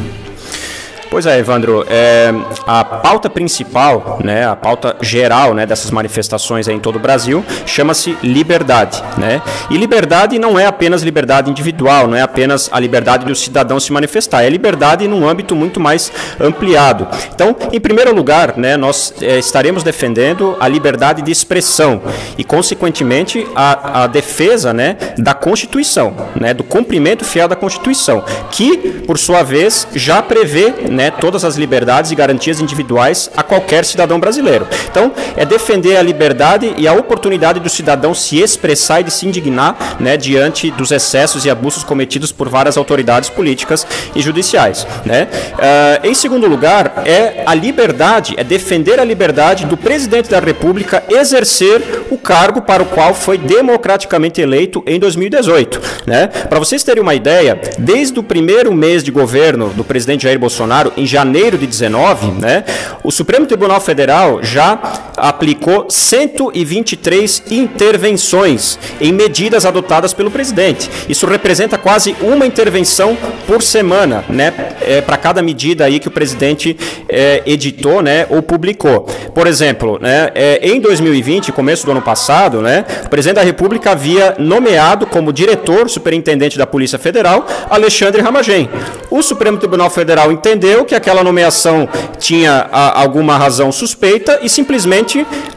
Pois 1.09 1.25
é, 1.25 1.39
Evandro, 1.39 1.85
é, 1.87 2.33
a 2.65 2.83
pauta 2.83 3.29
principal, 3.29 4.19
né, 4.23 4.47
a 4.47 4.55
pauta 4.55 4.97
geral 5.01 5.53
né, 5.53 5.65
dessas 5.65 5.91
manifestações 5.91 6.67
em 6.67 6.79
todo 6.79 6.97
o 6.97 6.99
Brasil 6.99 7.43
chama-se 7.65 8.17
liberdade. 8.23 9.01
Né? 9.17 9.41
E 9.69 9.77
liberdade 9.77 10.37
não 10.39 10.59
é 10.59 10.65
apenas 10.65 11.03
liberdade 11.03 11.49
individual, 11.49 12.07
não 12.07 12.17
é 12.17 12.21
apenas 12.21 12.69
a 12.71 12.79
liberdade 12.79 13.25
do 13.25 13.35
cidadão 13.35 13.79
se 13.79 13.93
manifestar, 13.93 14.43
é 14.43 14.49
liberdade 14.49 15.07
num 15.07 15.27
âmbito 15.27 15.55
muito 15.55 15.79
mais 15.79 16.11
ampliado. 16.39 17.07
Então, 17.33 17.55
em 17.71 17.79
primeiro 17.79 18.13
lugar, 18.13 18.57
né, 18.57 18.75
nós 18.75 19.13
é, 19.21 19.37
estaremos 19.37 19.83
defendendo 19.83 20.57
a 20.59 20.67
liberdade 20.67 21.21
de 21.21 21.31
expressão 21.31 22.01
e, 22.37 22.43
consequentemente, 22.43 23.47
a, 23.55 24.03
a 24.03 24.07
defesa 24.07 24.73
né, 24.73 24.97
da 25.17 25.33
Constituição, 25.33 26.15
né, 26.39 26.53
do 26.53 26.63
cumprimento 26.63 27.23
fiel 27.23 27.47
da 27.47 27.55
Constituição, 27.55 28.23
que, 28.51 28.77
por 29.05 29.17
sua 29.17 29.43
vez, 29.43 29.87
já 29.93 30.21
prevê 30.21 30.73
né, 30.95 31.11
todas 31.11 31.45
as 31.45 31.55
liberdades 31.55 32.11
e 32.11 32.15
garantias 32.15 32.59
individuais 32.59 33.29
a 33.35 33.43
qualquer 33.43 33.85
cidadão 33.85 34.19
brasileiro. 34.19 34.67
Então, 34.89 35.11
é 35.35 35.45
defender 35.45 35.97
a 35.97 36.01
liberdade 36.01 36.73
e 36.77 36.87
a 36.87 36.93
oportunidade 36.93 37.59
do 37.59 37.69
cidadão 37.69 38.13
se 38.13 38.39
expressar 38.39 39.01
e 39.01 39.03
de 39.03 39.11
se 39.11 39.27
indignar 39.27 39.97
né, 39.99 40.17
diante 40.17 40.71
dos 40.71 40.91
excessos 40.91 41.45
e 41.45 41.49
abusos 41.49 41.83
cometidos 41.83 42.31
por 42.31 42.49
várias 42.49 42.77
autoridades 42.77 43.29
políticas 43.29 43.85
e 44.15 44.21
judiciais. 44.21 44.87
Né? 45.05 45.27
Uh, 45.53 46.07
em 46.07 46.13
segundo 46.13 46.47
lugar, 46.47 47.03
é 47.05 47.43
a 47.45 47.53
liberdade, 47.53 48.33
é 48.37 48.43
defender 48.43 48.99
a 48.99 49.03
liberdade 49.03 49.65
do 49.65 49.77
presidente 49.77 50.29
da 50.29 50.39
República 50.39 51.03
exercer 51.09 51.81
o 52.09 52.17
cargo 52.17 52.61
para 52.61 52.81
o 52.81 52.85
qual 52.85 53.13
foi 53.13 53.37
democraticamente 53.37 54.41
eleito 54.41 54.83
em 54.85 54.99
2018. 54.99 55.81
Né? 56.05 56.27
Para 56.27 56.59
vocês 56.59 56.83
terem 56.83 57.01
uma 57.01 57.15
ideia, 57.15 57.59
desde 57.77 58.19
o 58.19 58.23
primeiro 58.23 58.73
mês 58.73 59.03
de 59.03 59.11
governo 59.11 59.69
do 59.69 59.83
presidente 59.83 60.23
Jair 60.23 60.39
Bolsonaro, 60.39 60.84
em 60.97 61.05
janeiro 61.05 61.57
de 61.57 61.67
19, 61.67 62.31
né, 62.31 62.63
o 63.03 63.11
Supremo 63.11 63.45
Tribunal 63.45 63.79
Federal 63.79 64.43
já 64.43 65.04
aplicou 65.17 65.85
123 65.89 67.43
intervenções 67.51 68.79
em 68.99 69.11
medidas 69.11 69.65
adotadas 69.65 70.13
pelo 70.13 70.31
presidente. 70.31 70.89
Isso 71.07 71.25
representa 71.25 71.77
quase 71.77 72.15
uma 72.21 72.45
intervenção 72.45 73.17
por 73.47 73.61
semana, 73.61 74.23
né, 74.29 74.53
é, 74.81 75.01
para 75.01 75.17
cada 75.17 75.41
medida 75.41 75.85
aí 75.85 75.99
que 75.99 76.07
o 76.07 76.11
presidente 76.11 76.77
é, 77.07 77.43
editou, 77.45 78.01
né, 78.01 78.25
ou 78.29 78.41
publicou. 78.41 79.01
Por 79.33 79.47
exemplo, 79.47 79.99
né, 80.01 80.31
é, 80.35 80.59
em 80.67 80.79
2020, 80.79 81.51
começo 81.51 81.85
do 81.85 81.91
ano 81.91 82.01
passado, 82.01 82.61
né, 82.61 82.85
o 83.05 83.09
presidente 83.09 83.35
da 83.35 83.43
República 83.43 83.91
havia 83.91 84.35
nomeado 84.37 85.05
como 85.05 85.31
diretor 85.31 85.89
superintendente 85.89 86.57
da 86.57 86.65
Polícia 86.65 86.97
Federal 86.97 87.45
Alexandre 87.69 88.21
Ramagem. 88.21 88.69
O 89.09 89.21
Supremo 89.21 89.57
Tribunal 89.57 89.89
Federal 89.89 90.31
entendeu 90.31 90.85
que 90.85 90.95
aquela 90.95 91.23
nomeação 91.23 91.87
tinha 92.19 92.67
a, 92.71 92.99
alguma 93.01 93.37
razão 93.37 93.71
suspeita 93.71 94.39
e 94.41 94.49
simplesmente 94.49 95.04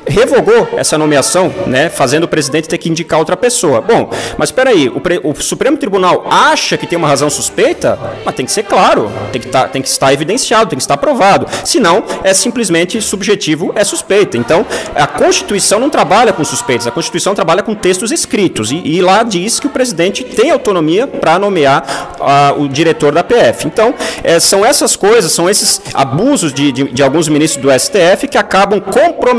revogou 0.06 0.68
essa 0.76 0.98
nomeação, 0.98 1.52
né, 1.66 1.88
fazendo 1.88 2.24
o 2.24 2.28
presidente 2.28 2.68
ter 2.68 2.78
que 2.78 2.88
indicar 2.88 3.18
outra 3.18 3.36
pessoa. 3.36 3.80
Bom, 3.80 4.10
mas 4.36 4.48
espera 4.48 4.70
aí, 4.70 4.88
o, 4.88 5.00
o, 5.30 5.42
Supremo 5.42 5.76
Tribunal 5.76 6.26
acha 6.30 6.76
que 6.76 6.86
tem 6.86 6.98
uma 6.98 7.08
razão 7.08 7.30
suspeita? 7.30 7.98
Mas 8.24 8.34
tem 8.34 8.44
que 8.44 8.52
ser 8.52 8.64
claro, 8.64 9.10
tem 9.32 9.40
que, 9.40 9.48
tá, 9.48 9.68
tem 9.68 9.82
que 9.82 9.88
estar 9.88 10.12
evidenciado, 10.12 10.70
tem 10.70 10.76
que 10.76 10.82
estar 10.82 10.96
provado. 10.96 11.46
Senão, 11.64 12.04
é 12.22 12.34
simplesmente 12.34 13.00
subjetivo, 13.00 13.72
é 13.74 13.84
suspeita. 13.84 14.36
Então, 14.36 14.66
a 14.94 15.06
Constituição 15.06 15.78
não 15.78 15.90
trabalha 15.90 16.32
com 16.32 16.44
suspeitas, 16.44 16.86
a 16.86 16.90
Constituição 16.90 17.34
trabalha 17.34 17.62
com 17.62 17.74
textos 17.74 18.12
escritos. 18.12 18.70
E, 18.70 18.82
e 18.84 19.00
lá 19.00 19.22
diz 19.22 19.60
que 19.60 19.66
o 19.66 19.70
presidente 19.70 20.24
tem 20.24 20.50
autonomia 20.50 21.06
para 21.06 21.38
nomear 21.38 22.16
uh, 22.18 22.62
o 22.62 22.68
diretor 22.68 23.12
da 23.12 23.22
PF. 23.22 23.66
Então, 23.66 23.94
é, 24.22 24.38
são 24.40 24.64
essas 24.64 24.96
coisas, 24.96 25.32
são 25.32 25.48
esses 25.48 25.80
abusos 25.94 26.52
de, 26.52 26.72
de, 26.72 26.84
de, 26.84 27.02
alguns 27.02 27.28
ministros 27.28 27.62
do 27.62 27.70
STF 27.70 28.28
que 28.28 28.38
acabam 28.38 28.80
comprometendo 28.80 29.37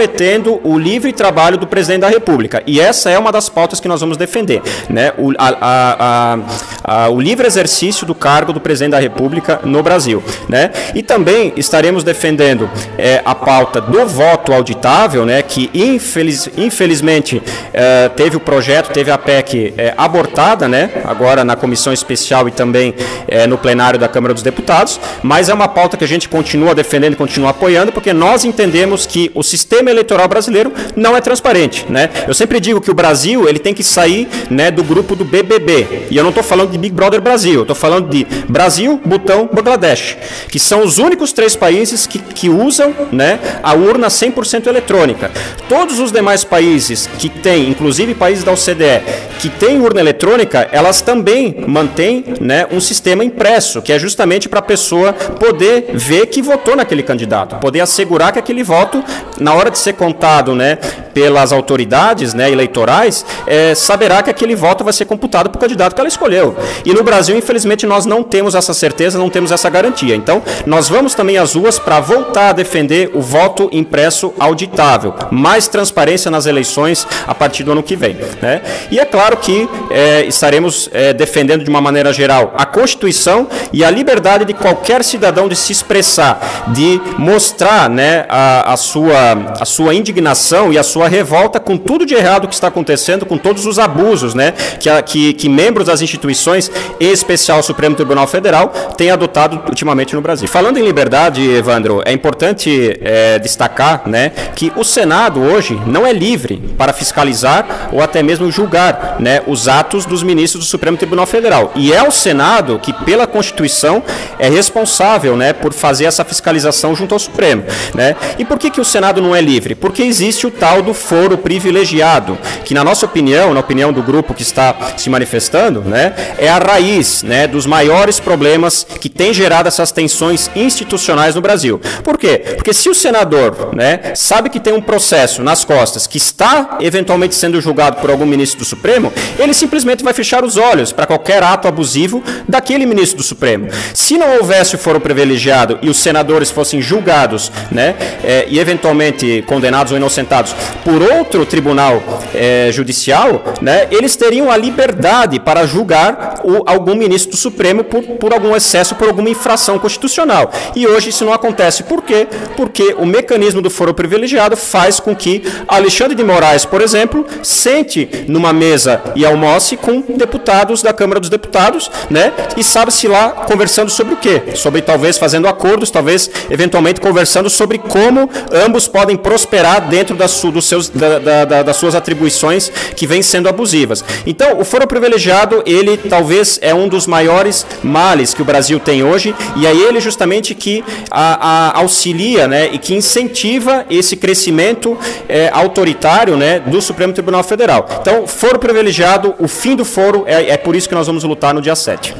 o 0.63 0.77
livre 0.77 1.11
trabalho 1.11 1.57
do 1.57 1.67
presidente 1.67 2.01
da 2.01 2.09
República. 2.09 2.63
E 2.65 2.79
essa 2.79 3.09
é 3.09 3.17
uma 3.17 3.31
das 3.31 3.49
pautas 3.49 3.79
que 3.79 3.87
nós 3.87 4.01
vamos 4.01 4.17
defender. 4.17 4.61
Né? 4.89 5.11
O, 5.17 5.31
a, 5.37 5.57
a, 5.61 6.39
a, 6.83 7.09
o 7.09 7.19
livre 7.19 7.45
exercício 7.45 8.05
do 8.05 8.15
cargo 8.15 8.53
do 8.53 8.59
presidente 8.59 8.91
da 8.91 8.99
República 8.99 9.59
no 9.63 9.81
Brasil. 9.83 10.23
Né? 10.47 10.71
E 10.95 11.03
também 11.03 11.53
estaremos 11.55 12.03
defendendo 12.03 12.69
é, 12.97 13.21
a 13.25 13.35
pauta 13.35 13.81
do 13.81 14.05
voto 14.05 14.53
auditável, 14.53 15.25
né, 15.25 15.41
que 15.41 15.69
infeliz, 15.73 16.49
infelizmente 16.57 17.41
é, 17.73 18.09
teve 18.09 18.37
o 18.37 18.39
projeto, 18.39 18.91
teve 18.91 19.11
a 19.11 19.17
PEC 19.17 19.73
é, 19.77 19.93
abortada, 19.97 20.67
né, 20.67 20.89
agora 21.05 21.43
na 21.43 21.55
comissão 21.55 21.93
especial 21.93 22.47
e 22.47 22.51
também 22.51 22.93
é, 23.27 23.47
no 23.47 23.57
plenário 23.57 23.99
da 23.99 24.07
Câmara 24.07 24.33
dos 24.33 24.43
Deputados, 24.43 24.99
mas 25.21 25.49
é 25.49 25.53
uma 25.53 25.67
pauta 25.67 25.97
que 25.97 26.03
a 26.03 26.07
gente 26.07 26.27
continua 26.27 26.73
defendendo 26.73 27.15
continua 27.15 27.49
apoiando, 27.49 27.91
porque 27.91 28.13
nós 28.13 28.45
entendemos 28.45 29.05
que 29.05 29.31
o 29.33 29.43
sistema 29.43 29.88
eleitoral 29.89 30.27
brasileiro 30.27 30.71
não 30.95 31.15
é 31.15 31.21
transparente. 31.21 31.85
Né? 31.89 32.09
Eu 32.27 32.33
sempre 32.33 32.59
digo 32.59 32.81
que 32.81 32.91
o 32.91 32.93
Brasil 32.93 33.47
ele 33.47 33.59
tem 33.59 33.73
que 33.73 33.83
sair 33.83 34.27
né, 34.49 34.71
do 34.71 34.83
grupo 34.83 35.15
do 35.15 35.25
BBB, 35.25 36.07
e 36.09 36.17
eu 36.17 36.23
não 36.23 36.29
estou 36.29 36.43
falando 36.43 36.71
de 36.71 36.77
Big 36.77 36.93
Brother 36.93 37.21
Brasil, 37.21 37.65
eu 37.67 37.75
falando 37.75 38.09
de 38.09 38.25
Brasil, 38.47 38.99
Butão, 39.03 39.49
Bangladesh, 39.51 40.17
que 40.49 40.59
são 40.59 40.83
os 40.83 40.97
únicos 40.97 41.31
três 41.31 41.55
países 41.55 42.05
que, 42.05 42.19
que 42.19 42.49
usam 42.49 42.93
né, 43.11 43.39
a 43.63 43.73
urna 43.73 44.07
100% 44.07 44.67
eletrônica. 44.67 45.31
Todos 45.67 45.99
os 45.99 46.11
demais 46.11 46.43
países 46.43 47.07
que 47.17 47.29
têm, 47.29 47.69
inclusive 47.69 48.13
países 48.13 48.43
da 48.43 48.51
OCDE, 48.51 49.01
que 49.39 49.49
têm 49.49 49.79
urna 49.79 49.99
eletrônica, 49.99 50.67
elas 50.71 51.01
também 51.01 51.63
mantêm 51.67 52.25
né, 52.41 52.67
um 52.71 52.79
sistema 52.79 53.23
impresso, 53.23 53.81
que 53.81 53.93
é 53.93 53.97
justamente 53.97 54.49
para 54.49 54.59
a 54.59 54.63
pessoa 54.63 55.13
poder 55.13 55.91
ver 55.93 56.27
que 56.27 56.41
votou 56.41 56.75
naquele 56.75 57.01
candidato, 57.01 57.55
poder 57.57 57.79
assegurar 57.79 58.33
que 58.33 58.39
aquele 58.39 58.63
voto, 58.63 59.03
na 59.39 59.53
hora 59.53 59.71
de 59.71 59.78
ser 59.79 59.93
contado 59.93 60.53
né, 60.55 60.77
pelas 61.13 61.51
autoridades 61.51 62.33
né, 62.33 62.51
eleitorais, 62.51 63.25
é, 63.47 63.73
saberá 63.75 64.21
que 64.21 64.29
aquele 64.29 64.55
voto 64.55 64.83
vai 64.83 64.93
ser 64.93 65.05
computado 65.05 65.49
para 65.49 65.57
o 65.57 65.59
candidato 65.59 65.93
que 65.93 66.01
ela 66.01 66.07
escolheu. 66.07 66.55
E 66.85 66.93
no 66.93 67.03
Brasil, 67.03 67.37
infelizmente, 67.37 67.85
nós 67.85 68.05
não 68.05 68.23
temos 68.23 68.55
essa 68.55 68.73
certeza, 68.73 69.17
não 69.17 69.29
temos 69.29 69.51
essa 69.51 69.69
garantia. 69.69 70.15
Então, 70.15 70.41
nós 70.65 70.87
vamos 70.87 71.13
também 71.15 71.37
às 71.37 71.55
ruas 71.55 71.79
para 71.79 71.99
voltar 71.99 72.49
a 72.49 72.53
defender 72.53 73.11
o 73.13 73.21
voto 73.21 73.69
impresso 73.71 74.33
auditável, 74.39 75.13
mais 75.31 75.67
transparência 75.67 76.29
nas 76.29 76.45
eleições 76.45 77.07
a 77.27 77.33
partir 77.33 77.63
do 77.63 77.71
ano 77.71 77.83
que 77.83 77.95
vem. 77.95 78.17
Né? 78.41 78.61
E 78.91 78.99
é 78.99 79.05
claro 79.05 79.37
que 79.37 79.67
é, 79.89 80.25
estaremos 80.25 80.89
é, 80.93 81.13
defendendo 81.13 81.63
de 81.63 81.69
uma 81.69 81.81
maneira 81.81 82.13
geral 82.13 82.53
a 82.57 82.65
Constituição 82.65 83.47
e 83.71 83.83
a 83.83 83.89
liberdade 83.89 84.45
de 84.45 84.53
qualquer 84.53 85.03
cidadão 85.03 85.47
de 85.47 85.55
se 85.55 85.71
expressar, 85.71 86.65
de 86.69 87.01
mostrar 87.17 87.89
né, 87.89 88.25
a, 88.29 88.73
a, 88.73 88.77
sua, 88.77 89.53
a 89.59 89.65
sua 89.69 89.93
indignação 89.93 90.73
e 90.73 90.77
a 90.77 90.83
sua 90.83 91.07
revolta 91.07 91.59
com 91.59 91.77
tudo 91.77 92.05
de 92.05 92.13
errado 92.13 92.47
que 92.47 92.53
está 92.53 92.67
acontecendo, 92.67 93.25
com 93.25 93.37
todos 93.37 93.65
os 93.65 93.79
abusos 93.79 94.33
né, 94.33 94.51
que, 94.79 94.89
a, 94.89 95.01
que, 95.01 95.33
que 95.33 95.47
membros 95.47 95.87
das 95.87 96.01
instituições, 96.01 96.71
em 96.99 97.11
especial 97.11 97.59
o 97.59 97.63
Supremo 97.63 97.95
Tribunal 97.95 98.27
Federal, 98.27 98.69
têm 98.97 99.11
adotado 99.11 99.61
ultimamente 99.67 100.15
no 100.15 100.21
Brasil. 100.21 100.47
Falando 100.47 100.77
em 100.77 100.83
liberdade, 100.83 101.41
Evandro, 101.41 102.01
é 102.05 102.11
importante 102.11 102.99
é, 103.01 103.39
destacar 103.39 104.03
né, 104.07 104.31
que 104.55 104.71
o 104.75 104.83
Senado 104.83 105.39
hoje 105.39 105.79
não 105.85 106.05
é 106.05 106.11
livre 106.11 106.61
para 106.77 106.91
fiscalizar 106.91 107.89
ou 107.91 108.01
até 108.01 108.23
mesmo 108.23 108.51
julgar 108.51 109.17
né, 109.19 109.41
os 109.47 109.67
atos 109.67 110.05
dos 110.05 110.23
ministros 110.23 110.65
do 110.65 110.69
Supremo 110.69 110.97
Tribunal 110.97 111.25
Federal. 111.25 111.71
E 111.75 111.93
é 111.93 112.05
o 112.05 112.11
Senado 112.11 112.79
que, 112.79 112.91
pela 112.91 113.27
Constituição, 113.27 114.03
é 114.39 114.49
responsável 114.49 115.35
né, 115.35 115.53
por 115.53 115.73
fazer 115.73 116.05
essa 116.05 116.25
fiscalização 116.25 116.95
junto 116.95 117.13
ao 117.13 117.19
Supremo. 117.19 117.63
Né? 117.93 118.15
E 118.37 118.45
por 118.45 118.57
que, 118.57 118.69
que 118.69 118.81
o 118.81 118.85
Senado 118.85 119.21
não 119.21 119.35
é 119.35 119.41
livre? 119.41 119.58
Porque 119.75 120.03
existe 120.03 120.47
o 120.47 120.51
tal 120.51 120.81
do 120.81 120.93
foro 120.93 121.37
privilegiado, 121.37 122.37
que, 122.65 122.73
na 122.73 122.83
nossa 122.83 123.05
opinião, 123.05 123.53
na 123.53 123.59
opinião 123.59 123.91
do 123.91 124.01
grupo 124.01 124.33
que 124.33 124.41
está 124.41 124.75
se 124.97 125.09
manifestando, 125.09 125.81
né, 125.81 126.13
é 126.37 126.49
a 126.49 126.57
raiz 126.57 127.23
né, 127.23 127.47
dos 127.47 127.65
maiores 127.65 128.19
problemas 128.19 128.85
que 128.99 129.09
tem 129.09 129.33
gerado 129.33 129.67
essas 129.67 129.91
tensões 129.91 130.49
institucionais 130.55 131.35
no 131.35 131.41
Brasil. 131.41 131.79
Por 132.03 132.17
quê? 132.17 132.41
Porque 132.55 132.73
se 132.73 132.89
o 132.89 132.95
senador 132.95 133.75
né, 133.75 134.13
sabe 134.15 134.49
que 134.49 134.59
tem 134.59 134.73
um 134.73 134.81
processo 134.81 135.43
nas 135.43 135.63
costas 135.63 136.07
que 136.07 136.17
está 136.17 136.77
eventualmente 136.79 137.35
sendo 137.35 137.61
julgado 137.61 137.97
por 137.97 138.09
algum 138.09 138.25
ministro 138.25 138.59
do 138.59 138.65
Supremo, 138.65 139.11
ele 139.37 139.53
simplesmente 139.53 140.03
vai 140.03 140.13
fechar 140.13 140.43
os 140.43 140.57
olhos 140.57 140.91
para 140.91 141.05
qualquer 141.05 141.43
ato 141.43 141.67
abusivo 141.67 142.23
daquele 142.47 142.85
ministro 142.85 143.17
do 143.17 143.23
Supremo. 143.23 143.67
Se 143.93 144.17
não 144.17 144.37
houvesse 144.37 144.75
o 144.75 144.77
foro 144.77 144.99
privilegiado 144.99 145.79
e 145.81 145.89
os 145.89 145.97
senadores 145.97 146.51
fossem 146.51 146.81
julgados 146.81 147.51
né, 147.71 147.95
é, 148.23 148.45
e 148.49 148.59
eventualmente 148.59 149.43
condenados 149.49 149.91
ou 149.91 149.97
inocentados 149.97 150.55
por 150.85 151.01
outro 151.01 151.43
tribunal 151.43 152.01
é, 152.35 152.69
judicial, 152.71 153.43
né, 153.61 153.87
eles 153.89 154.15
teriam 154.15 154.51
a 154.51 154.55
liberdade 154.55 155.39
para 155.39 155.65
julgar 155.65 156.39
o, 156.43 156.61
algum 156.69 156.95
ministro 156.95 157.31
do 157.31 157.37
Supremo 157.37 157.83
por, 157.83 158.03
por 158.03 158.31
algum 158.31 158.55
excesso, 158.55 158.95
por 158.95 159.07
alguma 159.07 159.29
infração 159.29 159.79
constitucional. 159.79 160.51
E 160.75 160.85
hoje 160.85 161.09
isso 161.09 161.25
não 161.25 161.33
acontece. 161.33 161.83
Por 161.83 162.03
quê? 162.03 162.27
Porque 162.55 162.95
o 162.97 163.05
mecanismo 163.05 163.61
do 163.61 163.69
foro 163.69 163.93
privilegiado 163.93 164.55
faz 164.55 164.99
com 164.99 165.15
que 165.15 165.43
Alexandre 165.67 166.15
de 166.15 166.23
Moraes, 166.23 166.63
por 166.63 166.81
exemplo, 166.81 167.25
sente 167.41 168.07
numa 168.27 168.53
mesa 168.53 169.01
e 169.15 169.25
almoce 169.25 169.75
com 169.75 170.01
deputados 170.01 170.83
da 170.83 170.93
Câmara 170.93 171.19
dos 171.19 171.29
Deputados, 171.29 171.89
né? 172.09 172.31
E 172.55 172.63
sabe-se 172.63 173.07
lá 173.07 173.29
conversando 173.31 173.89
sobre 173.89 174.13
o 174.13 174.17
quê? 174.17 174.43
Sobre 174.53 174.81
talvez 174.81 175.17
fazendo 175.17 175.47
acordos, 175.47 175.89
talvez 175.89 176.29
eventualmente 176.49 177.01
conversando 177.01 177.49
sobre 177.49 177.79
como 177.79 178.29
ambos 178.51 178.87
podem 178.87 179.17
prosperar 179.29 179.87
dentro 179.87 180.15
das, 180.15 180.41
dos 180.41 180.65
seus, 180.65 180.89
da, 180.89 181.45
da, 181.45 181.61
das 181.61 181.75
suas 181.75 181.93
atribuições 181.93 182.71
que 182.95 183.05
vêm 183.05 183.21
sendo 183.21 183.47
abusivas. 183.47 184.03
Então, 184.25 184.59
o 184.59 184.65
foro 184.65 184.87
privilegiado, 184.87 185.61
ele 185.67 185.97
talvez 185.97 186.57
é 186.63 186.73
um 186.73 186.87
dos 186.87 187.05
maiores 187.05 187.63
males 187.83 188.33
que 188.33 188.41
o 188.41 188.45
Brasil 188.45 188.79
tem 188.79 189.03
hoje, 189.03 189.35
e 189.55 189.67
é 189.67 189.71
ele 189.71 189.99
justamente 189.99 190.55
que 190.55 190.83
a, 191.11 191.69
a 191.75 191.77
auxilia 191.77 192.47
né, 192.47 192.69
e 192.71 192.79
que 192.79 192.95
incentiva 192.95 193.85
esse 193.87 194.15
crescimento 194.15 194.97
é, 195.27 195.51
autoritário 195.53 196.35
né, 196.35 196.59
do 196.59 196.81
Supremo 196.81 197.13
Tribunal 197.13 197.43
Federal. 197.43 197.87
Então, 198.01 198.25
foro 198.25 198.57
privilegiado, 198.57 199.35
o 199.37 199.47
fim 199.47 199.75
do 199.75 199.85
foro, 199.85 200.23
é, 200.25 200.49
é 200.49 200.57
por 200.57 200.75
isso 200.75 200.89
que 200.89 200.95
nós 200.95 201.05
vamos 201.05 201.23
lutar 201.23 201.53
no 201.53 201.61
dia 201.61 201.75
7. 201.75 202.15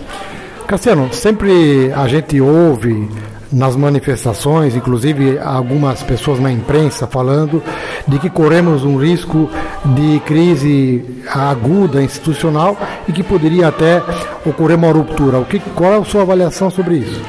Cassiano, 0.68 1.10
sempre 1.12 1.92
a 1.96 2.08
gente 2.08 2.39
ouve 2.39 3.10
nas 3.51 3.75
manifestações, 3.75 4.75
inclusive 4.75 5.39
algumas 5.39 6.03
pessoas 6.03 6.39
na 6.39 6.51
imprensa 6.51 7.08
falando 7.08 7.63
de 8.08 8.20
que 8.20 8.29
corremos 8.29 8.84
um 8.84 8.98
risco 8.98 9.50
de 9.86 10.20
crise 10.22 11.24
aguda 11.27 12.01
institucional 12.01 12.77
e 13.08 13.12
que 13.12 13.24
poderia 13.24 13.68
até 13.68 14.01
ocorrer 14.46 14.77
uma 14.77 14.91
ruptura. 14.91 15.39
O 15.39 15.46
que, 15.46 15.60
qual 15.60 15.94
é 15.94 15.98
a 15.98 16.06
sua 16.06 16.22
avaliação 16.22 16.70
sobre 16.70 16.98
isso? 16.98 17.22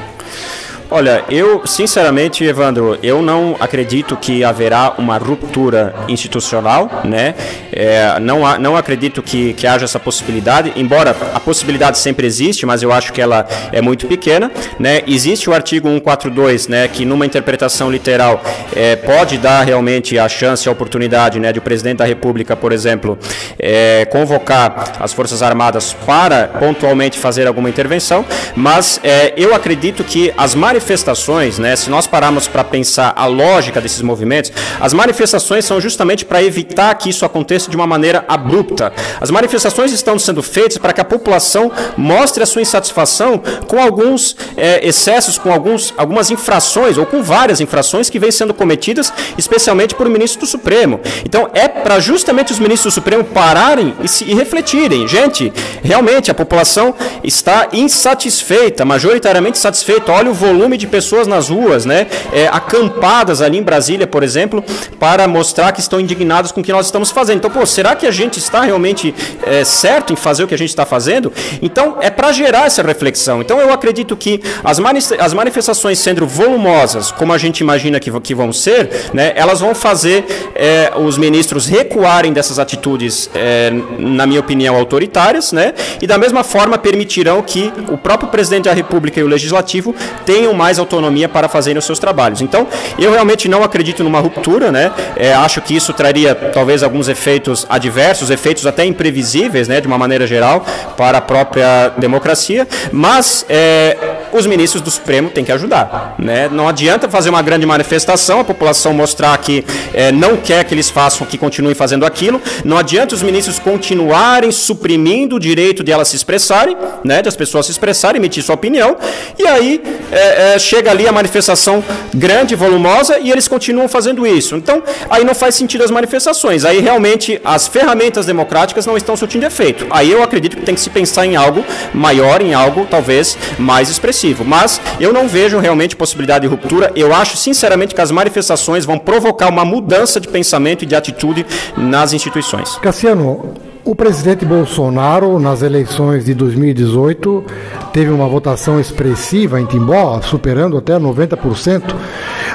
Olha, 0.93 1.23
eu, 1.29 1.65
sinceramente, 1.65 2.43
Evandro, 2.43 2.99
eu 3.01 3.21
não 3.21 3.55
acredito 3.61 4.17
que 4.17 4.43
haverá 4.43 4.93
uma 4.97 5.17
ruptura 5.17 5.95
institucional, 6.09 7.03
né? 7.05 7.33
É, 7.71 8.19
não, 8.19 8.41
não 8.59 8.75
acredito 8.75 9.23
que, 9.23 9.53
que 9.53 9.65
haja 9.65 9.85
essa 9.85 10.01
possibilidade, 10.01 10.73
embora 10.75 11.15
a 11.33 11.39
possibilidade 11.39 11.97
sempre 11.97 12.27
existe, 12.27 12.65
mas 12.65 12.83
eu 12.83 12.91
acho 12.91 13.13
que 13.13 13.21
ela 13.21 13.47
é 13.71 13.79
muito 13.79 14.05
pequena, 14.05 14.51
né? 14.77 15.01
Existe 15.07 15.49
o 15.49 15.53
artigo 15.53 15.87
142, 15.87 16.67
né, 16.67 16.89
que 16.89 17.05
numa 17.05 17.25
interpretação 17.25 17.89
literal 17.89 18.43
é, 18.75 18.97
pode 18.97 19.37
dar 19.37 19.63
realmente 19.63 20.19
a 20.19 20.27
chance, 20.27 20.67
a 20.67 20.73
oportunidade, 20.73 21.39
né, 21.39 21.53
de 21.53 21.59
o 21.59 21.61
presidente 21.61 21.99
da 21.99 22.05
República, 22.05 22.53
por 22.53 22.73
exemplo, 22.73 23.17
é, 23.57 24.03
convocar 24.11 24.97
as 24.99 25.13
Forças 25.13 25.41
Armadas 25.41 25.93
para 26.05 26.49
pontualmente 26.49 27.17
fazer 27.17 27.47
alguma 27.47 27.69
intervenção, 27.69 28.25
mas 28.57 28.99
é, 29.05 29.33
eu 29.37 29.55
acredito 29.55 30.03
que 30.03 30.33
as 30.37 30.53
manifestações 30.53 30.80
manifestações, 30.81 31.59
né, 31.59 31.75
se 31.75 31.91
nós 31.91 32.07
pararmos 32.07 32.47
para 32.47 32.63
pensar 32.63 33.13
a 33.15 33.27
lógica 33.27 33.79
desses 33.79 34.01
movimentos, 34.01 34.51
as 34.79 34.93
manifestações 34.93 35.63
são 35.63 35.79
justamente 35.79 36.25
para 36.25 36.41
evitar 36.41 36.93
que 36.95 37.09
isso 37.09 37.23
aconteça 37.23 37.69
de 37.69 37.75
uma 37.75 37.85
maneira 37.85 38.25
abrupta. 38.27 38.91
As 39.19 39.29
manifestações 39.29 39.93
estão 39.93 40.17
sendo 40.17 40.41
feitas 40.41 40.79
para 40.79 40.91
que 40.91 40.99
a 40.99 41.05
população 41.05 41.71
mostre 41.95 42.41
a 42.41 42.47
sua 42.47 42.63
insatisfação 42.63 43.41
com 43.67 43.79
alguns 43.79 44.35
é, 44.57 44.85
excessos, 44.87 45.37
com 45.37 45.53
alguns, 45.53 45.93
algumas 45.95 46.31
infrações, 46.31 46.97
ou 46.97 47.05
com 47.05 47.21
várias 47.21 47.61
infrações 47.61 48.09
que 48.09 48.17
vêm 48.17 48.31
sendo 48.31 48.53
cometidas, 48.53 49.13
especialmente 49.37 49.93
por 49.93 50.09
ministro 50.09 50.41
do 50.41 50.47
Supremo. 50.47 50.99
Então, 51.23 51.47
é 51.53 51.67
para 51.67 51.99
justamente 51.99 52.51
os 52.51 52.59
ministros 52.59 52.91
do 52.91 52.95
Supremo 52.95 53.23
pararem 53.23 53.93
e, 54.03 54.07
se, 54.07 54.23
e 54.23 54.33
refletirem. 54.33 55.07
Gente, 55.07 55.53
realmente 55.83 56.31
a 56.31 56.33
população 56.33 56.95
está 57.23 57.67
insatisfeita, 57.71 58.83
majoritariamente 58.83 59.59
insatisfeita. 59.59 60.11
Olha 60.11 60.31
o 60.31 60.33
volume 60.33 60.70
de 60.77 60.87
pessoas 60.87 61.27
nas 61.27 61.49
ruas, 61.49 61.85
né, 61.85 62.07
é, 62.31 62.47
acampadas 62.47 63.41
ali 63.41 63.57
em 63.57 63.63
Brasília, 63.63 64.07
por 64.07 64.23
exemplo, 64.23 64.63
para 64.99 65.27
mostrar 65.27 65.71
que 65.71 65.79
estão 65.79 65.99
indignados 65.99 66.51
com 66.51 66.61
o 66.61 66.63
que 66.63 66.71
nós 66.71 66.85
estamos 66.85 67.11
fazendo. 67.11 67.37
Então, 67.37 67.51
pô, 67.51 67.65
será 67.65 67.95
que 67.95 68.05
a 68.05 68.11
gente 68.11 68.37
está 68.37 68.61
realmente 68.61 69.13
é, 69.43 69.63
certo 69.63 70.13
em 70.13 70.15
fazer 70.15 70.43
o 70.43 70.47
que 70.47 70.53
a 70.53 70.57
gente 70.57 70.69
está 70.69 70.85
fazendo? 70.85 71.31
Então, 71.61 71.97
é 72.01 72.09
para 72.09 72.31
gerar 72.31 72.65
essa 72.65 72.81
reflexão. 72.81 73.41
Então, 73.41 73.59
eu 73.59 73.73
acredito 73.73 74.15
que 74.15 74.41
as, 74.63 74.79
mani 74.79 74.99
as 75.19 75.33
manifestações 75.33 75.99
sendo 75.99 76.25
volumosas, 76.27 77.11
como 77.11 77.33
a 77.33 77.37
gente 77.37 77.59
imagina 77.59 77.99
que, 77.99 78.11
que 78.19 78.35
vão 78.35 78.51
ser, 78.53 78.89
né, 79.13 79.33
elas 79.35 79.59
vão 79.59 79.73
fazer 79.73 80.25
é, 80.55 80.91
os 80.95 81.17
ministros 81.17 81.65
recuarem 81.65 82.33
dessas 82.33 82.59
atitudes, 82.59 83.29
é, 83.33 83.71
na 83.97 84.25
minha 84.25 84.39
opinião, 84.39 84.75
autoritárias, 84.75 85.51
né, 85.51 85.73
e 86.01 86.07
da 86.07 86.17
mesma 86.17 86.43
forma 86.43 86.77
permitirão 86.77 87.41
que 87.41 87.71
o 87.89 87.97
próprio 87.97 88.29
presidente 88.29 88.65
da 88.65 88.73
República 88.73 89.19
e 89.19 89.23
o 89.23 89.27
legislativo 89.27 89.95
tenham 90.25 90.53
mais 90.61 90.77
autonomia 90.77 91.27
para 91.27 91.49
fazerem 91.49 91.79
os 91.79 91.85
seus 91.85 91.97
trabalhos. 91.97 92.39
Então, 92.39 92.67
eu 92.99 93.11
realmente 93.11 93.49
não 93.49 93.63
acredito 93.63 94.03
numa 94.03 94.19
ruptura, 94.19 94.71
né? 94.71 94.91
É, 95.15 95.33
acho 95.33 95.59
que 95.59 95.75
isso 95.75 95.91
traria 95.91 96.35
talvez 96.35 96.83
alguns 96.83 97.09
efeitos 97.09 97.65
adversos, 97.67 98.29
efeitos 98.29 98.67
até 98.67 98.85
imprevisíveis, 98.85 99.67
né, 99.67 99.81
de 99.81 99.87
uma 99.87 99.97
maneira 99.97 100.27
geral, 100.27 100.63
para 100.95 101.17
a 101.17 101.21
própria 101.21 101.89
democracia, 101.97 102.67
mas 102.91 103.43
é, 103.49 103.97
os 104.31 104.45
ministros 104.45 104.81
do 104.81 104.91
Supremo 104.91 105.29
têm 105.29 105.43
que 105.43 105.51
ajudar. 105.51 106.15
Né? 106.17 106.49
Não 106.49 106.67
adianta 106.67 107.09
fazer 107.09 107.29
uma 107.29 107.41
grande 107.41 107.65
manifestação, 107.65 108.39
a 108.39 108.43
população 108.43 108.93
mostrar 108.93 109.37
que 109.37 109.65
é, 109.93 110.11
não 110.11 110.37
quer 110.37 110.63
que 110.63 110.73
eles 110.73 110.89
façam, 110.89 111.25
que 111.27 111.37
continuem 111.37 111.75
fazendo 111.75 112.05
aquilo, 112.05 112.41
não 112.63 112.77
adianta 112.77 113.15
os 113.15 113.21
ministros 113.21 113.59
continuarem 113.59 114.51
suprimindo 114.51 115.35
o 115.35 115.39
direito 115.39 115.83
de 115.83 115.91
elas 115.91 116.07
se 116.07 116.15
expressarem, 116.15 116.77
né, 117.03 117.21
de 117.21 117.29
as 117.29 117.35
pessoas 117.35 117.65
se 117.65 117.71
expressarem, 117.71 118.19
emitir 118.19 118.43
sua 118.43 118.55
opinião, 118.55 118.97
e 119.37 119.47
aí 119.47 119.81
é, 120.11 120.53
é, 120.53 120.59
chega 120.59 120.91
ali 120.91 121.07
a 121.07 121.11
manifestação 121.11 121.83
grande, 122.13 122.55
volumosa, 122.55 123.19
e 123.19 123.31
eles 123.31 123.47
continuam 123.47 123.87
fazendo 123.87 124.25
isso. 124.25 124.55
Então, 124.55 124.83
aí 125.09 125.23
não 125.23 125.33
faz 125.33 125.55
sentido 125.55 125.83
as 125.83 125.91
manifestações. 125.91 126.65
Aí 126.65 126.79
realmente 126.79 127.39
as 127.43 127.67
ferramentas 127.67 128.25
democráticas 128.25 128.85
não 128.85 128.97
estão 128.97 129.15
surtindo 129.15 129.45
efeito. 129.45 129.87
Aí 129.89 130.11
eu 130.11 130.23
acredito 130.23 130.57
que 130.57 130.63
tem 130.63 130.75
que 130.75 130.81
se 130.81 130.89
pensar 130.89 131.25
em 131.25 131.35
algo 131.35 131.63
maior, 131.93 132.41
em 132.41 132.53
algo 132.53 132.87
talvez 132.89 133.37
mais 133.57 133.89
expressivo. 133.89 134.20
Mas 134.45 134.79
eu 134.99 135.11
não 135.11 135.27
vejo 135.27 135.59
realmente 135.59 135.95
possibilidade 135.95 136.47
de 136.47 136.47
ruptura. 136.47 136.91
Eu 136.95 137.13
acho, 137.13 137.37
sinceramente, 137.37 137.95
que 137.95 138.01
as 138.01 138.11
manifestações 138.11 138.85
vão 138.85 138.97
provocar 138.97 139.49
uma 139.49 139.65
mudança 139.65 140.19
de 140.19 140.27
pensamento 140.27 140.83
e 140.83 140.85
de 140.85 140.95
atitude 140.95 141.45
nas 141.75 142.13
instituições. 142.13 142.75
Cassiano, 142.77 143.53
o 143.83 143.95
presidente 143.95 144.45
Bolsonaro, 144.45 145.39
nas 145.39 145.63
eleições 145.63 146.25
de 146.25 146.35
2018, 146.35 147.43
teve 147.91 148.11
uma 148.11 148.27
votação 148.27 148.79
expressiva 148.79 149.59
em 149.59 149.65
Timbó, 149.65 150.21
superando 150.21 150.77
até 150.77 150.99
90%. 150.99 151.95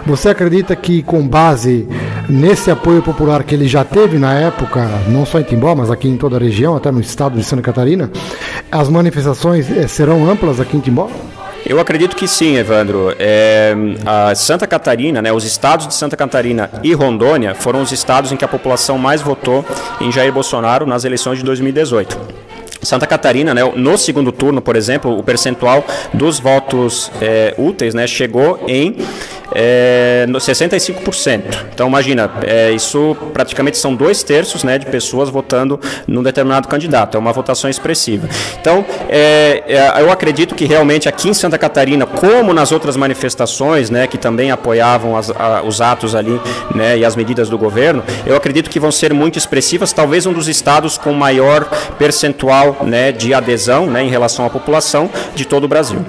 Você 0.07 0.29
acredita 0.29 0.77
que, 0.77 1.03
com 1.03 1.27
base 1.27 1.89
nesse 2.29 2.71
apoio 2.71 3.03
popular 3.03 3.43
que 3.43 3.57
ele 3.57 3.67
já 3.67 3.83
teve 3.83 4.19
na 4.19 4.35
época, 4.35 4.89
não 5.09 5.27
só 5.27 5.41
em 5.41 5.43
Timbó, 5.43 5.75
mas 5.75 5.91
aqui 5.91 6.09
em 6.09 6.17
toda 6.17 6.37
a 6.37 6.41
região, 6.41 6.77
até 6.77 6.93
no 6.93 7.01
estado 7.01 7.37
de 7.37 7.43
Santa 7.43 7.63
Catarina, 7.63 8.09
as 8.71 8.89
manifestações 8.89 9.69
eh, 9.69 9.89
serão 9.89 10.31
amplas 10.31 10.61
aqui 10.61 10.77
em 10.77 10.81
Timbó? 10.81 11.11
Eu 11.69 11.81
acredito 11.81 12.15
que 12.15 12.29
sim, 12.29 12.57
Evandro. 12.57 13.13
É, 13.19 13.75
a 14.07 14.33
Santa 14.37 14.69
Catarina, 14.69 15.21
né, 15.21 15.33
os 15.33 15.45
estados 15.45 15.89
de 15.89 15.95
Santa 15.95 16.17
Catarina 16.17 16.71
e 16.81 16.95
Rondônia 16.95 17.57
foram 17.57 17.83
os 17.83 17.91
estados 17.91 18.31
em 18.31 18.37
que 18.37 18.45
a 18.45 18.49
população 18.49 18.97
mais 18.97 19.21
votou 19.21 19.65
em 20.01 20.13
Jair 20.13 20.33
Bolsonaro 20.33 20.87
nas 20.87 21.05
eleições 21.05 21.39
de 21.39 21.45
2018. 21.45 22.47
Santa 22.83 23.05
Catarina, 23.05 23.53
né, 23.53 23.65
no 23.75 23.99
segundo 23.99 24.31
turno, 24.31 24.63
por 24.63 24.77
exemplo, 24.77 25.19
o 25.19 25.25
percentual 25.25 25.85
dos 26.15 26.39
votos 26.39 27.11
é, 27.21 27.53
úteis 27.59 27.95
né, 27.95 28.07
chegou 28.07 28.63
em 28.69 28.97
é, 29.59 30.27
65%. 30.29 31.43
Então, 31.73 31.89
imagina, 31.89 32.31
é, 32.43 32.71
isso 32.73 33.17
praticamente 33.33 33.79
são 33.79 33.95
dois 33.95 34.23
terços 34.23 34.63
né, 34.63 34.77
de 34.77 34.85
pessoas 34.85 35.31
votando 35.31 35.81
num 36.07 36.23
determinado 36.23 36.69
candidato. 36.69 37.17
É 37.17 37.19
uma 37.19 37.33
votação 37.33 37.71
expressiva. 37.71 38.29
Então, 38.61 38.85
é, 39.09 39.65
é, 39.67 40.03
eu 40.03 40.13
acredito 40.13 40.55
que 40.55 40.67
realmente 40.67 41.09
aqui 41.09 41.31
em 41.31 41.35
Santa 41.35 41.57
Catarina, 41.57 42.05
como 42.05 42.53
nas 42.53 42.71
outras 42.71 42.97
manifestações, 42.97 43.89
né, 43.89 44.07
que 44.07 44.19
também 44.19 44.51
apoiavam 44.51 45.17
as, 45.17 45.31
a, 45.31 45.63
os 45.63 45.81
atos 45.81 46.15
ali 46.15 46.39
né, 46.75 46.99
e 46.99 47.05
as 47.05 47.17
medidas 47.17 47.49
do 47.49 47.57
governo, 47.57 48.05
eu 48.27 48.37
acredito 48.37 48.69
que 48.69 48.79
vão 48.79 48.93
ser 48.93 49.15
muito 49.15 49.39
expressivas. 49.39 49.91
Talvez 49.91 50.27
um 50.27 50.35
dos 50.35 50.49
estados 50.49 50.99
com 50.99 51.13
maior 51.15 51.65
percentual 51.99 52.77
né, 52.83 53.11
de 53.11 53.33
adesão 53.33 53.87
né, 53.87 54.05
em 54.05 54.11
relação 54.11 54.45
à 54.45 54.51
população 54.51 55.09
de 55.35 55.47
todo 55.47 55.65
o 55.65 55.69
Brasil. 55.69 56.05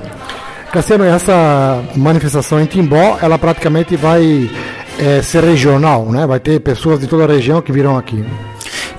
Cassiano, 0.72 1.06
essa 1.06 1.84
manifestação 1.96 2.60
em 2.60 2.66
Timbó, 2.66 3.18
ela 3.22 3.38
praticamente 3.40 3.96
vai 3.96 4.50
é, 5.00 5.22
ser 5.22 5.44
regional, 5.44 6.06
né? 6.12 6.26
Vai 6.28 6.40
ter 6.40 6.60
pessoas 6.60 7.00
de 7.00 7.08
toda 7.08 7.24
a 7.24 7.28
região 7.28 7.62
que 7.62 7.72
virão 7.72 7.98
aqui. 7.98 8.24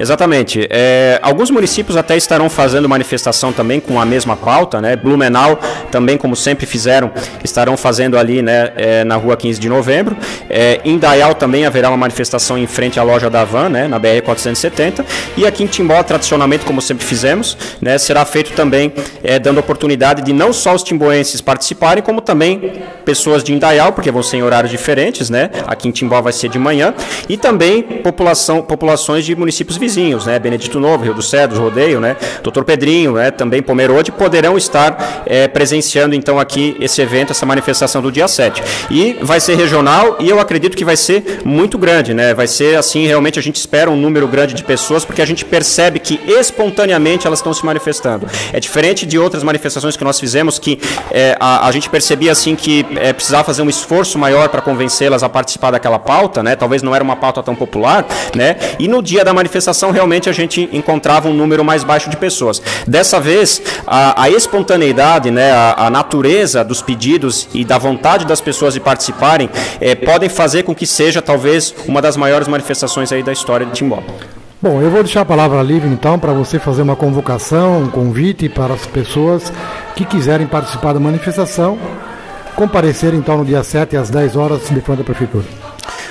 Exatamente. 0.00 0.66
É, 0.70 1.18
alguns 1.22 1.50
municípios 1.50 1.96
até 1.96 2.16
estarão 2.16 2.48
fazendo 2.48 2.88
manifestação 2.88 3.52
também 3.52 3.80
com 3.80 4.00
a 4.00 4.06
mesma 4.06 4.37
pauta, 4.37 4.80
né? 4.80 4.94
Blumenau 4.94 5.58
também, 5.90 6.16
como 6.16 6.37
sempre 6.37 6.66
fizeram, 6.66 7.11
estarão 7.42 7.76
fazendo 7.76 8.16
ali, 8.16 8.40
né, 8.40 8.72
é, 8.76 9.04
na 9.04 9.16
rua 9.16 9.37
15 9.37 9.58
de 9.58 9.68
novembro. 9.68 10.16
É, 10.48 10.80
em 10.84 10.98
Dayal 10.98 11.34
também 11.34 11.66
haverá 11.66 11.88
uma 11.88 11.96
manifestação 11.96 12.56
em 12.56 12.66
frente 12.66 13.00
à 13.00 13.02
loja 13.02 13.28
da 13.28 13.44
Van, 13.44 13.68
né, 13.68 13.88
na 13.88 13.98
BR 13.98 14.22
470. 14.24 15.04
E 15.37 15.44
aqui 15.44 15.64
em 15.64 15.66
Timbó, 15.66 16.00
tradicionalmente, 16.02 16.64
como 16.64 16.80
sempre 16.80 17.04
fizemos, 17.04 17.56
né, 17.80 17.98
será 17.98 18.24
feito 18.24 18.52
também 18.52 18.92
é, 19.22 19.38
dando 19.38 19.58
oportunidade 19.58 20.22
de 20.22 20.32
não 20.32 20.52
só 20.52 20.74
os 20.74 20.82
timboenses 20.82 21.40
participarem, 21.40 22.02
como 22.02 22.20
também 22.20 22.82
pessoas 23.04 23.42
de 23.42 23.52
Indaial, 23.52 23.92
porque 23.92 24.11
vão 24.11 24.22
ser 24.22 24.37
em 24.37 24.42
horários 24.42 24.70
diferentes, 24.70 25.28
né? 25.30 25.50
Aqui 25.66 25.88
em 25.88 25.90
Timbó 25.90 26.20
vai 26.20 26.32
ser 26.32 26.48
de 26.48 26.58
manhã, 26.58 26.94
e 27.28 27.37
também 27.37 27.82
população, 27.82 28.62
populações 28.62 29.24
de 29.24 29.34
municípios 29.34 29.76
vizinhos 29.76 29.88
vizinhos, 29.88 30.27
né? 30.27 30.38
Benedito 30.38 30.79
Novo, 30.79 31.03
Rio 31.03 31.14
dos 31.14 31.31
Cedros, 31.31 31.59
Rodeio, 31.59 31.98
né? 31.98 32.14
Doutor 32.42 32.62
Pedrinho, 32.62 33.12
né? 33.12 33.31
Também 33.31 33.62
Pomerode, 33.62 34.12
poderão 34.12 34.59
estar 34.59 35.22
é, 35.24 35.48
presenciando 35.48 36.14
então 36.14 36.38
aqui 36.38 36.77
esse 36.79 37.01
evento, 37.01 37.31
essa 37.31 37.46
manifestação 37.46 38.03
do 38.03 38.12
dia 38.12 38.29
7. 38.29 38.62
E 38.90 39.16
vai 39.22 39.40
ser 39.40 39.55
regional 39.55 40.18
e 40.20 40.29
eu 40.29 40.38
acredito 40.38 40.77
que 40.77 40.85
vai 40.85 40.96
ser 40.96 41.40
muito 41.42 41.79
grande, 41.79 42.12
né? 42.12 42.35
Vai 42.35 42.46
ser 42.46 42.77
assim, 42.77 43.07
realmente 43.07 43.38
a 43.38 43.42
gente 43.42 43.57
espera 43.57 43.90
um 43.90 43.96
número 43.96 44.29
grande 44.29 44.53
de 44.53 44.62
pessoas, 44.62 45.07
porque 45.07 45.22
a 45.22 45.27
gente 45.27 45.42
percebe 45.42 45.98
que 45.98 46.20
espontaneamente 46.27 47.27
elas 47.27 47.38
estão 47.38 47.55
se 47.55 47.64
manifestando. 47.64 48.27
É 48.53 48.61
diferente 48.61 49.07
de 49.07 49.18
outras 49.18 49.42
manifestações 49.42 49.96
que 49.96 50.05
nós 50.05 50.20
fizemos, 50.20 50.59
que 50.59 50.79
é, 51.11 51.35
a, 51.40 51.66
a, 51.66 51.72
gente 51.72 51.88
percebia 51.88 52.33
assim 52.33 52.55
que 52.55 52.85
é, 52.96 53.14
precisava 53.14 53.44
fazer 53.44 53.62
um 53.62 53.70
esforço 53.70 54.18
maior 54.18 54.51
para 54.51 54.61
convencê-las 54.61 55.22
a 55.22 55.31
participar 55.31 55.70
daquela 55.70 55.98
pauta, 55.98 56.42
né? 56.42 56.55
Talvez 56.55 56.83
não 56.83 56.94
era 56.94 57.03
uma 57.03 57.16
pauta 57.16 57.42
tão 57.42 57.55
popular, 57.55 58.07
né? 58.35 58.57
E 58.79 58.87
no 58.87 59.03
dia 59.03 59.24
da 59.24 59.33
manifestação 59.33 59.77
realmente 59.92 60.28
a 60.28 60.32
gente 60.32 60.68
encontrava 60.72 61.28
um 61.28 61.34
número 61.34 61.64
mais 61.64 61.84
baixo 61.84 62.10
de 62.10 62.16
pessoas. 62.16 62.60
Dessa 62.86 63.20
vez, 63.20 63.62
a, 63.86 64.22
a 64.22 64.30
espontaneidade, 64.30 65.30
né, 65.30 65.52
a, 65.52 65.86
a, 65.86 65.90
natureza 65.90 66.64
dos 66.64 66.82
pedidos 66.82 67.48
e 67.54 67.64
da 67.64 67.78
vontade 67.78 68.24
das 68.24 68.40
pessoas 68.40 68.74
de 68.74 68.80
participarem 68.80 69.48
é, 69.80 69.94
podem 69.94 70.28
fazer 70.28 70.64
com 70.64 70.74
que 70.74 70.86
seja 70.86 71.22
talvez 71.22 71.74
uma 71.86 72.02
das 72.02 72.16
maiores 72.16 72.48
manifestações 72.48 73.12
aí 73.12 73.22
da 73.22 73.32
história 73.32 73.64
de 73.64 73.72
Timbó. 73.72 74.02
Bom, 74.60 74.82
eu 74.82 74.90
vou 74.90 75.04
deixar 75.04 75.20
a 75.20 75.24
palavra 75.24 75.62
livre 75.62 75.88
então 75.88 76.18
para 76.18 76.32
você 76.32 76.58
fazer 76.58 76.82
uma 76.82 76.96
convocação, 76.96 77.82
um 77.82 77.88
convite 77.88 78.48
para 78.48 78.74
as 78.74 78.84
pessoas 78.86 79.52
que 79.94 80.04
quiserem 80.04 80.48
participar 80.48 80.92
da 80.92 80.98
manifestação, 80.98 81.78
comparecer 82.56 83.14
então 83.14 83.38
no 83.38 83.44
dia 83.44 83.62
7 83.62 83.96
às 83.96 84.10
10 84.10 84.34
horas 84.34 84.62
de 84.68 84.80
frente 84.80 84.98
da 84.98 85.04
Prefeitura. 85.04 85.67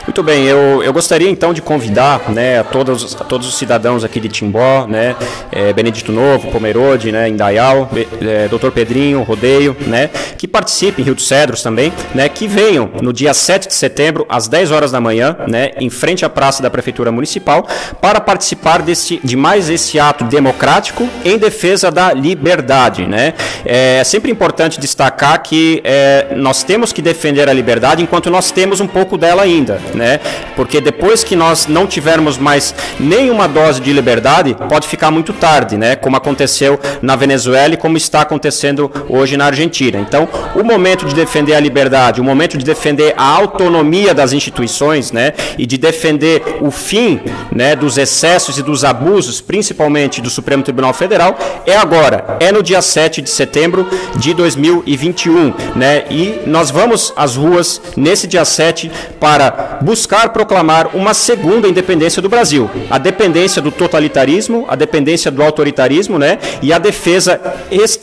Muito 0.07 0.23
bem, 0.23 0.45
eu, 0.45 0.81
eu 0.81 0.93
gostaria 0.93 1.29
então 1.29 1.53
de 1.53 1.61
convidar 1.61 2.29
né, 2.29 2.59
a, 2.59 2.63
todos, 2.63 3.13
a 3.19 3.25
todos 3.25 3.45
os 3.45 3.57
cidadãos 3.57 4.05
aqui 4.05 4.21
de 4.21 4.29
Timbó, 4.29 4.87
né, 4.87 5.17
é, 5.51 5.73
Benedito 5.73 6.13
Novo, 6.13 6.49
Pomerode, 6.49 7.11
né, 7.11 7.27
Indaial, 7.27 7.89
é, 8.21 8.47
Doutor 8.47 8.71
Pedrinho, 8.71 9.21
Rodeio, 9.23 9.75
né, 9.85 10.09
que 10.37 10.47
participem, 10.47 11.03
Rio 11.03 11.13
dos 11.13 11.27
Cedros 11.27 11.61
também, 11.61 11.91
né, 12.15 12.29
que 12.29 12.47
venham 12.47 12.89
no 13.01 13.11
dia 13.11 13.33
7 13.33 13.67
de 13.67 13.73
setembro, 13.73 14.25
às 14.29 14.47
10 14.47 14.71
horas 14.71 14.91
da 14.93 15.01
manhã, 15.01 15.35
né, 15.45 15.71
em 15.77 15.89
frente 15.89 16.23
à 16.23 16.29
Praça 16.29 16.63
da 16.63 16.69
Prefeitura 16.69 17.11
Municipal, 17.11 17.67
para 18.01 18.21
participar 18.21 18.81
desse, 18.81 19.19
de 19.21 19.35
mais 19.35 19.69
esse 19.69 19.99
ato 19.99 20.23
democrático 20.23 21.07
em 21.25 21.37
defesa 21.37 21.91
da 21.91 22.13
liberdade. 22.13 23.05
Né. 23.05 23.33
É 23.65 24.01
sempre 24.05 24.31
importante 24.31 24.79
destacar 24.79 25.43
que 25.43 25.81
é, 25.83 26.27
nós 26.33 26.63
temos 26.63 26.93
que 26.93 27.01
defender 27.01 27.49
a 27.49 27.53
liberdade 27.53 28.01
enquanto 28.01 28.31
nós 28.31 28.51
temos 28.51 28.79
um 28.79 28.87
pouco 28.87 29.17
dela 29.17 29.43
ainda 29.43 29.81
né? 29.97 30.19
Porque 30.55 30.79
depois 30.79 31.23
que 31.23 31.35
nós 31.35 31.67
não 31.67 31.85
tivermos 31.85 32.37
mais 32.37 32.73
nenhuma 32.99 33.47
dose 33.47 33.81
de 33.81 33.91
liberdade, 33.91 34.55
pode 34.69 34.87
ficar 34.87 35.11
muito 35.11 35.33
tarde, 35.33 35.77
né? 35.77 35.95
Como 35.95 36.15
aconteceu 36.15 36.79
na 37.01 37.15
Venezuela 37.15 37.73
e 37.73 37.77
como 37.77 37.97
está 37.97 38.21
acontecendo 38.21 38.89
hoje 39.09 39.35
na 39.35 39.45
Argentina. 39.45 39.99
Então, 39.99 40.27
o 40.55 40.63
momento 40.63 41.05
de 41.05 41.13
defender 41.13 41.55
a 41.55 41.59
liberdade, 41.59 42.21
o 42.21 42.23
momento 42.23 42.57
de 42.57 42.63
defender 42.63 43.13
a 43.17 43.27
autonomia 43.27 44.13
das 44.13 44.33
instituições, 44.33 45.11
né? 45.11 45.33
E 45.57 45.65
de 45.65 45.77
defender 45.77 46.41
o 46.61 46.71
fim, 46.71 47.19
né? 47.51 47.75
Dos 47.75 47.97
excessos 47.97 48.57
e 48.57 48.63
dos 48.63 48.85
abusos, 48.85 49.41
principalmente 49.41 50.21
do 50.21 50.29
Supremo 50.29 50.63
Tribunal 50.63 50.93
Federal, 50.93 51.37
é 51.65 51.75
agora, 51.75 52.37
é 52.39 52.51
no 52.51 52.61
dia 52.63 52.81
7 52.81 53.21
de 53.21 53.29
setembro 53.29 53.87
de 54.15 54.33
2021, 54.33 55.53
né? 55.75 56.05
E 56.09 56.41
nós 56.45 56.69
vamos 56.69 57.13
às 57.15 57.35
ruas 57.35 57.81
nesse 57.95 58.27
dia 58.27 58.45
7 58.45 58.91
para 59.19 59.79
buscar 59.87 60.33
proclamar 60.33 60.89
uma 60.93 61.13
segunda 61.13 61.65
independência 61.65 62.21
do 62.21 62.27
Brasil, 62.27 62.69
a 62.89 62.97
dependência 62.97 63.61
do 63.61 63.71
totalitarismo, 63.71 64.65
a 64.67 64.75
dependência 64.75 65.31
do 65.31 65.41
autoritarismo, 65.41 66.19
né, 66.19 66.39
e 66.61 66.73
a 66.73 66.77
defesa 66.77 67.39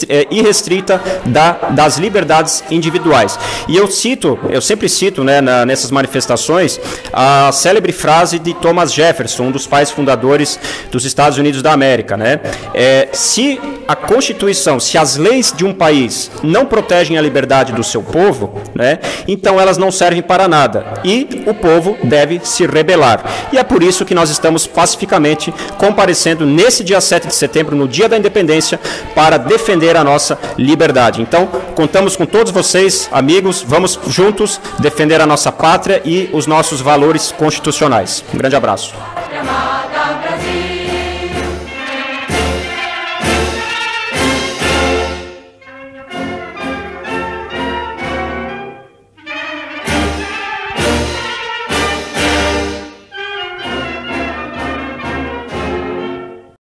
é, 0.09 0.27
irrestrita 0.31 0.99
da, 1.27 1.53
das 1.73 1.99
liberdades 1.99 2.65
individuais. 2.71 3.39
E 3.69 3.77
eu 3.77 3.87
cito, 3.87 4.39
eu 4.49 4.63
sempre 4.63 4.89
cito, 4.89 5.23
né, 5.23 5.43
na, 5.43 5.67
nessas 5.67 5.91
manifestações, 5.91 6.81
a 7.13 7.53
célebre 7.53 7.93
frase 7.93 8.39
de 8.39 8.55
Thomas 8.55 8.91
Jefferson, 8.91 9.43
um 9.45 9.51
dos 9.51 9.67
pais 9.67 9.91
fundadores 9.91 10.59
dos 10.91 11.05
Estados 11.05 11.37
Unidos 11.37 11.61
da 11.61 11.75
América, 11.75 12.17
né, 12.17 12.41
é, 12.73 13.11
se 13.13 13.61
a 13.87 13.95
Constituição, 13.95 14.81
se 14.81 14.97
as 14.97 15.19
leis 15.19 15.53
de 15.55 15.67
um 15.67 15.75
país 15.75 16.31
não 16.43 16.65
protegem 16.65 17.19
a 17.19 17.21
liberdade 17.21 17.75
do 17.75 17.85
seu 17.85 18.03
povo, 18.03 18.59
né, 18.75 19.01
então 19.29 19.61
elas 19.61 19.77
não 19.77 19.91
servem 19.91 20.23
para 20.23 20.49
nada. 20.49 20.95
E 21.05 21.43
o 21.45 21.53
povo 21.65 21.97
deve 22.05 22.43
se 22.45 22.67
rebelar. 22.67 23.25
E 23.51 23.57
é 23.57 23.65
por 23.65 23.83
isso 23.83 24.05
que 24.05 24.15
nós 24.15 24.29
estamos 24.29 24.67
pacificamente 24.67 25.53
comparecendo 25.79 26.45
nesse 26.45 26.85
dia 26.85 27.01
7 27.01 27.29
de 27.29 27.35
setembro, 27.35 27.75
no 27.75 27.89
dia 27.89 28.07
da 28.07 28.19
independência, 28.19 28.79
para 29.15 29.39
defender 29.39 29.97
a 29.97 30.05
nossa 30.05 30.39
liberdade. 30.59 31.23
Então, 31.23 31.47
contamos 31.75 32.17
com 32.17 32.27
todos 32.27 32.53
vocês, 32.53 33.09
amigos, 33.11 33.65
vamos 33.67 33.99
juntos 34.09 34.61
defender 34.79 35.23
a 35.23 35.27
nossa 35.27 35.51
pátria 35.51 36.03
e 36.05 36.29
os 36.35 36.47
nossos 36.47 36.83
valores 36.83 37.33
constitucionais. 37.33 38.23
Um 38.35 38.37
grande 38.37 38.57
abraço. 38.57 38.95